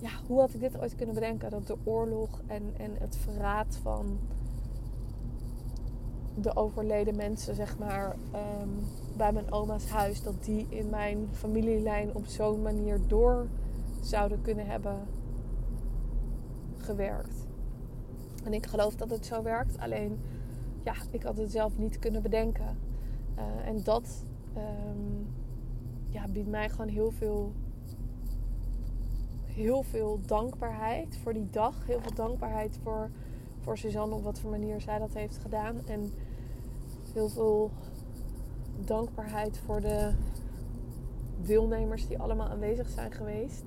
ja, 0.00 0.10
hoe 0.26 0.40
had 0.40 0.54
ik 0.54 0.60
dit 0.60 0.80
ooit 0.80 0.94
kunnen 0.94 1.14
bedenken? 1.14 1.50
Dat 1.50 1.66
de 1.66 1.76
oorlog 1.84 2.40
en, 2.46 2.62
en 2.76 2.90
het 2.98 3.16
verraad 3.16 3.78
van 3.82 4.18
de 6.34 6.56
overleden 6.56 7.16
mensen, 7.16 7.54
zeg 7.54 7.78
maar, 7.78 8.16
ehm, 8.32 8.68
bij 9.16 9.32
mijn 9.32 9.52
oma's 9.52 9.88
huis, 9.88 10.22
dat 10.22 10.44
die 10.44 10.66
in 10.68 10.90
mijn 10.90 11.28
familielijn 11.32 12.14
op 12.14 12.26
zo'n 12.26 12.62
manier 12.62 13.00
door 13.06 13.46
zouden 14.00 14.42
kunnen 14.42 14.66
hebben 14.66 14.96
gewerkt. 16.76 17.46
En 18.44 18.52
ik 18.52 18.66
geloof 18.66 18.94
dat 18.94 19.10
het 19.10 19.26
zo 19.26 19.42
werkt, 19.42 19.78
alleen 19.78 20.18
ja, 20.82 20.94
ik 21.10 21.22
had 21.22 21.36
het 21.36 21.50
zelf 21.50 21.78
niet 21.78 21.98
kunnen 21.98 22.22
bedenken. 22.22 22.78
Uh, 23.38 23.68
en 23.68 23.82
dat 23.82 24.24
um, 24.56 25.26
ja, 26.08 26.28
biedt 26.28 26.48
mij 26.48 26.68
gewoon 26.68 26.88
heel 26.88 27.10
veel 27.10 27.52
heel 29.60 29.82
veel 29.82 30.20
dankbaarheid 30.26 31.16
voor 31.22 31.32
die 31.32 31.50
dag. 31.50 31.86
Heel 31.86 32.00
veel 32.00 32.14
dankbaarheid 32.14 32.78
voor, 32.82 33.10
voor 33.60 33.78
Suzanne 33.78 34.14
op 34.14 34.22
wat 34.22 34.38
voor 34.38 34.50
manier 34.50 34.80
zij 34.80 34.98
dat 34.98 35.14
heeft 35.14 35.38
gedaan. 35.38 35.76
En 35.86 36.12
heel 37.12 37.28
veel 37.28 37.70
dankbaarheid 38.84 39.58
voor 39.58 39.80
de 39.80 40.12
deelnemers 41.42 42.06
die 42.06 42.18
allemaal 42.18 42.48
aanwezig 42.48 42.88
zijn 42.88 43.12
geweest. 43.12 43.62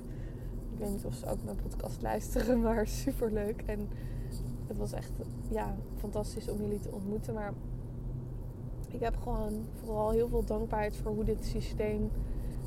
Ik 0.73 0.79
weet 0.79 0.89
niet 0.89 1.05
of 1.05 1.13
ze 1.13 1.25
ook 1.25 1.43
mijn 1.43 1.57
podcast 1.67 2.01
luisteren, 2.01 2.61
maar 2.67 2.87
super 2.87 3.31
leuk. 3.31 3.63
En 3.65 3.87
het 4.67 4.77
was 4.77 4.91
echt 4.91 5.11
ja, 5.49 5.75
fantastisch 5.95 6.49
om 6.49 6.61
jullie 6.61 6.79
te 6.79 6.91
ontmoeten. 6.91 7.33
Maar 7.33 7.53
ik 8.91 8.99
heb 8.99 9.17
gewoon 9.23 9.65
vooral 9.83 10.09
heel 10.09 10.27
veel 10.27 10.45
dankbaarheid 10.45 10.95
voor 10.95 11.11
hoe 11.11 11.23
dit 11.23 11.45
systeem 11.45 12.09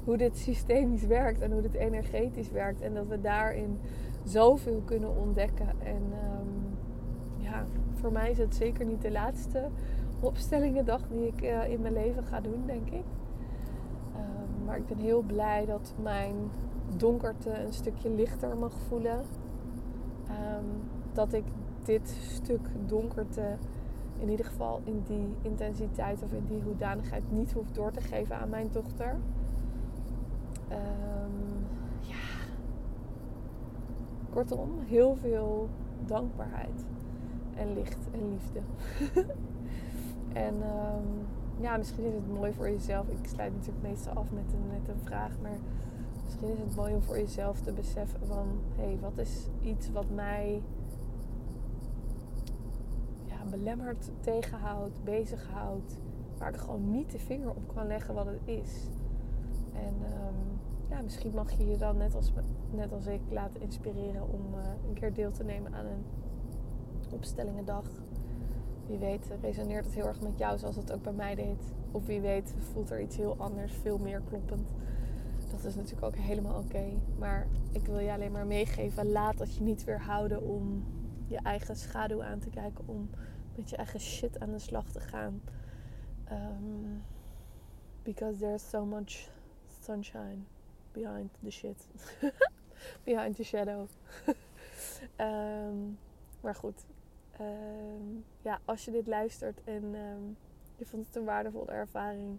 hoe 0.07 0.17
dit 0.17 0.37
systemisch 0.37 1.07
werkt 1.07 1.41
en 1.41 1.53
hoe 1.53 1.63
dit 1.63 1.75
energetisch 1.75 2.51
werkt. 2.51 2.81
En 2.81 2.95
dat 2.95 3.07
we 3.07 3.21
daarin 3.21 3.79
zoveel 4.25 4.83
kunnen 4.85 5.17
ontdekken. 5.17 5.69
En 5.69 6.03
um, 6.03 6.77
ja, 7.37 7.65
voor 7.93 8.13
mij 8.13 8.31
is 8.31 8.39
het 8.39 8.55
zeker 8.55 8.87
niet 8.87 9.03
de 9.03 9.11
laatste 9.11 9.69
opstellingendag 10.21 11.01
die 11.09 11.27
ik 11.27 11.43
uh, 11.43 11.71
in 11.71 11.81
mijn 11.81 11.93
leven 11.93 12.25
ga 12.25 12.41
doen, 12.41 12.63
denk 12.67 12.87
ik. 12.87 13.05
Um, 14.17 14.65
maar 14.65 14.77
ik 14.77 14.87
ben 14.87 14.99
heel 14.99 15.23
blij 15.23 15.65
dat 15.67 15.95
mijn 16.03 16.35
donkerte 16.97 17.63
een 17.65 17.73
stukje 17.73 18.11
lichter 18.11 18.57
mag 18.57 18.73
voelen. 18.89 19.21
Um, 20.29 20.67
dat 21.13 21.33
ik 21.33 21.45
dit 21.83 22.09
stuk 22.09 22.69
donkerte 22.87 23.57
in 24.19 24.29
ieder 24.29 24.47
geval 24.47 24.81
in 24.85 25.03
die 25.07 25.35
intensiteit 25.43 26.23
of 26.23 26.33
in 26.33 26.45
die 26.49 26.63
hoedanigheid 26.63 27.23
niet 27.31 27.53
hoef 27.53 27.71
door 27.71 27.91
te 27.91 28.01
geven 28.01 28.39
aan 28.39 28.49
mijn 28.49 28.69
dochter. 28.73 29.17
Um, 30.71 31.67
ja. 32.01 32.15
Kortom, 34.31 34.71
heel 34.87 35.17
veel 35.17 35.69
dankbaarheid 36.07 36.85
en 37.55 37.75
licht 37.75 38.09
en 38.13 38.31
liefde. 38.31 38.61
en 40.47 40.55
um, 40.55 41.27
ja, 41.61 41.77
misschien 41.77 42.05
is 42.05 42.15
het 42.15 42.29
mooi 42.29 42.53
voor 42.53 42.71
jezelf. 42.71 43.09
Ik 43.09 43.27
sluit 43.27 43.53
natuurlijk 43.53 43.83
meestal 43.83 44.13
af 44.13 44.31
met 44.31 44.53
een, 44.53 44.67
met 44.71 44.89
een 44.89 45.01
vraag, 45.05 45.33
maar 45.43 45.59
misschien 46.25 46.49
is 46.49 46.59
het 46.59 46.77
mooi 46.77 46.95
om 46.95 47.03
voor 47.03 47.19
jezelf 47.19 47.61
te 47.61 47.73
beseffen 47.73 48.27
van 48.27 48.61
hé, 48.77 48.85
hey, 48.85 48.99
wat 49.01 49.19
is 49.19 49.49
iets 49.61 49.91
wat 49.91 50.11
mij 50.11 50.63
ja, 53.25 53.37
belemmert, 53.51 54.11
tegenhoudt, 54.21 55.05
bezighoudt, 55.05 55.99
waar 56.39 56.55
ik 56.55 56.61
gewoon 56.61 56.91
niet 56.91 57.11
de 57.11 57.19
vinger 57.19 57.51
op 57.51 57.75
kan 57.75 57.87
leggen 57.87 58.15
wat 58.15 58.27
het 58.27 58.41
is. 58.45 58.89
En 59.77 59.95
um, 59.95 60.59
ja, 60.91 61.01
misschien 61.01 61.35
mag 61.35 61.51
je 61.53 61.67
je 61.67 61.77
dan 61.77 61.97
net 61.97 62.15
als, 62.15 62.33
net 62.71 62.93
als 62.93 63.07
ik 63.07 63.21
laten 63.31 63.61
inspireren 63.61 64.29
om 64.29 64.55
uh, 64.55 64.65
een 64.89 64.95
keer 64.95 65.15
deel 65.15 65.31
te 65.31 65.45
nemen 65.45 65.75
aan 65.75 65.87
een 65.87 66.05
opstellingendag. 67.13 67.85
Wie 68.87 68.99
weet 68.99 69.31
resoneert 69.41 69.85
het 69.85 69.95
heel 69.95 70.07
erg 70.07 70.21
met 70.21 70.39
jou 70.39 70.59
zoals 70.59 70.77
het 70.77 70.93
ook 70.93 71.03
bij 71.03 71.13
mij 71.13 71.35
deed. 71.35 71.75
Of 71.91 72.07
wie 72.07 72.21
weet 72.21 72.55
voelt 72.73 72.91
er 72.91 73.01
iets 73.01 73.17
heel 73.17 73.35
anders, 73.39 73.73
veel 73.73 73.99
meer 73.99 74.21
kloppend. 74.29 74.75
Dat 75.51 75.65
is 75.65 75.75
natuurlijk 75.75 76.07
ook 76.07 76.17
helemaal 76.17 76.59
oké. 76.59 76.85
Maar 77.19 77.47
ik 77.73 77.87
wil 77.87 77.99
je 77.99 78.13
alleen 78.13 78.33
maar 78.33 78.47
meegeven, 78.47 79.11
laat 79.11 79.39
dat 79.39 79.55
je 79.55 79.63
niet 79.63 79.85
weerhouden 79.85 80.43
om 80.43 80.85
je 81.27 81.37
eigen 81.37 81.77
schaduw 81.77 82.23
aan 82.23 82.39
te 82.39 82.51
kijken. 82.51 82.89
Om 82.89 83.11
met 83.57 83.71
je 83.71 83.77
eigen 83.77 84.01
shit 84.01 84.41
aan 84.41 84.51
de 84.51 84.59
slag 84.59 84.91
te 84.91 85.01
gaan. 85.01 85.41
Um, 86.33 87.03
because 88.03 88.39
there's 88.39 88.71
so 88.71 88.85
much 88.85 89.29
sunshine 89.87 90.47
behind 90.93 91.31
the 91.43 91.51
shit. 91.51 91.77
behind 93.05 93.37
the 93.37 93.45
shadow. 93.45 93.89
um, 95.21 95.99
maar 96.43 96.55
goed. 96.55 96.85
Um, 97.41 98.25
ja, 98.43 98.61
als 98.65 98.85
je 98.85 98.91
dit 98.91 99.07
luistert 99.07 99.61
en 99.65 99.95
um, 99.95 100.37
je 100.77 100.87
vond 100.87 101.07
het 101.07 101.17
een 101.17 101.25
waardevolle 101.25 101.71
ervaring, 101.71 102.39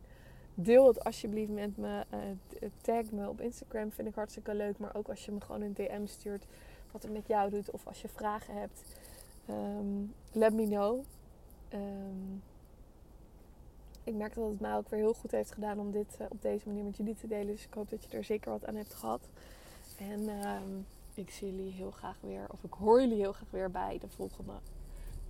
deel 0.53 0.87
het 0.87 1.03
alsjeblieft 1.03 1.51
met 1.51 1.77
me. 1.77 2.05
Uh, 2.13 2.69
tag 2.81 3.11
me 3.11 3.29
op 3.29 3.41
Instagram, 3.41 3.91
vind 3.91 4.07
ik 4.07 4.15
hartstikke 4.15 4.55
leuk. 4.55 4.77
Maar 4.77 4.95
ook 4.95 5.09
als 5.09 5.25
je 5.25 5.31
me 5.31 5.41
gewoon 5.41 5.61
een 5.61 5.73
DM 5.73 6.05
stuurt 6.05 6.45
wat 6.91 7.03
het 7.03 7.11
met 7.11 7.27
jou 7.27 7.49
doet 7.49 7.71
of 7.71 7.87
als 7.87 8.01
je 8.01 8.07
vragen 8.07 8.53
hebt. 8.53 8.81
let 10.31 10.53
me 10.53 10.65
know. 10.65 11.03
Ik 14.07 14.13
merk 14.13 14.35
dat 14.35 14.49
het 14.49 14.59
mij 14.59 14.75
ook 14.75 14.89
weer 14.89 14.99
heel 14.99 15.13
goed 15.13 15.31
heeft 15.31 15.51
gedaan 15.51 15.79
om 15.79 15.91
dit 15.91 16.17
uh, 16.21 16.27
op 16.29 16.41
deze 16.41 16.67
manier 16.67 16.83
met 16.83 16.97
jullie 16.97 17.15
te 17.15 17.27
delen. 17.27 17.47
Dus 17.47 17.65
ik 17.65 17.73
hoop 17.73 17.89
dat 17.89 18.03
je 18.03 18.17
er 18.17 18.23
zeker 18.23 18.51
wat 18.51 18.65
aan 18.65 18.75
hebt 18.75 18.93
gehad. 18.93 19.29
En 19.97 20.21
uh, 20.21 20.59
ik 21.13 21.29
zie 21.29 21.55
jullie 21.55 21.71
heel 21.71 21.91
graag 21.91 22.17
weer, 22.21 22.45
of 22.51 22.63
ik 22.63 22.73
hoor 22.73 23.01
jullie 23.01 23.17
heel 23.17 23.33
graag 23.33 23.51
weer 23.51 23.71
bij 23.71 23.97
de 24.01 24.07
volgende 24.09 24.53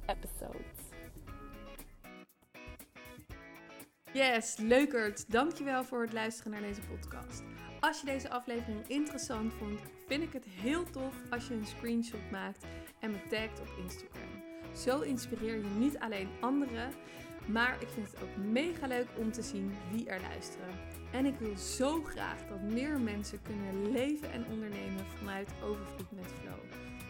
episode. 0.05 0.63
Yes, 4.13 4.57
leukert. 4.57 5.32
Dankjewel 5.32 5.84
voor 5.84 6.01
het 6.01 6.13
luisteren 6.13 6.51
naar 6.51 6.61
deze 6.61 6.82
podcast. 6.82 7.43
Als 7.80 7.99
je 7.99 8.05
deze 8.05 8.30
aflevering 8.30 8.88
interessant 8.88 9.53
vond, 9.53 9.80
vind 10.07 10.23
ik 10.23 10.34
het 10.34 10.45
heel 10.45 10.84
tof 10.84 11.13
als 11.30 11.47
je 11.47 11.53
een 11.53 11.65
screenshot 11.65 12.32
maakt 12.32 12.65
en 12.99 13.11
me 13.11 13.28
tagt 13.30 13.59
op 13.59 13.78
Instagram. 13.84 14.43
Zo 14.75 15.01
inspireer 15.01 15.57
je 15.57 15.69
niet 15.78 15.99
alleen 15.99 16.30
anderen, 16.41 16.93
maar 17.48 17.78
ik 17.80 17.88
vind 17.88 18.12
het 18.12 18.22
ook 18.22 18.45
mega 18.52 18.88
leuk 18.88 19.08
om 19.18 19.32
te 19.32 19.41
zien 19.41 19.74
wie 19.91 20.10
er 20.10 20.22
luisteren. 20.22 20.70
En 21.12 21.26
ik 21.26 21.36
wil 21.39 21.58
zo 21.58 22.02
graag 22.04 22.48
dat 22.50 22.62
meer 22.62 23.00
mensen 23.00 23.41
kunnen 23.41 23.91
leven 23.91 24.32
en 24.32 24.45
ondernemen 24.52 25.06
vanuit 25.18 25.50
overvloed 25.64 26.12
met 26.12 26.26
flow. 26.41 26.60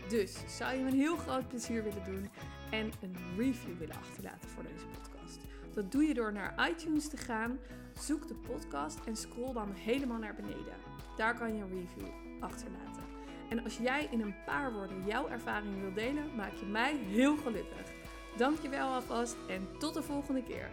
Dus 0.10 0.58
zou 0.58 0.76
je 0.76 0.84
me 0.84 0.90
een 0.90 0.98
heel 0.98 1.16
groot 1.16 1.48
plezier 1.48 1.84
willen 1.84 2.04
doen 2.04 2.30
en 2.72 2.92
een 3.02 3.16
review 3.38 3.78
willen 3.78 3.96
achterlaten 3.96 4.50
voor 4.50 4.64
deze 4.64 4.86
podcast? 4.86 5.40
Dat 5.74 5.92
doe 5.92 6.04
je 6.04 6.14
door 6.14 6.34
naar 6.34 6.70
iTunes 6.70 7.10
te 7.10 7.18
gaan, 7.18 7.60
zoek 8.00 8.28
de 8.28 8.36
podcast 8.36 9.00
en 9.06 9.16
scroll 9.16 9.54
dan 9.54 9.72
helemaal 9.74 10.18
naar 10.18 10.36
beneden. 10.36 10.74
Daar 11.16 11.38
kan 11.38 11.56
je 11.56 11.62
een 11.62 11.70
review 11.70 12.08
achterlaten. 12.40 13.04
En 13.50 13.64
als 13.64 13.78
jij 13.78 14.08
in 14.12 14.22
een 14.22 14.36
paar 14.46 14.74
woorden 14.74 15.06
jouw 15.06 15.28
ervaring 15.28 15.82
wil 15.82 15.94
delen, 15.94 16.36
maak 16.36 16.54
je 16.54 16.66
mij 16.66 16.96
heel 16.96 17.38
gelukkig. 17.38 17.97
Dankjewel 18.38 18.88
alvast 18.88 19.36
en 19.48 19.68
tot 19.78 19.94
de 19.94 20.04
volgende 20.04 20.44
keer. 20.44 20.70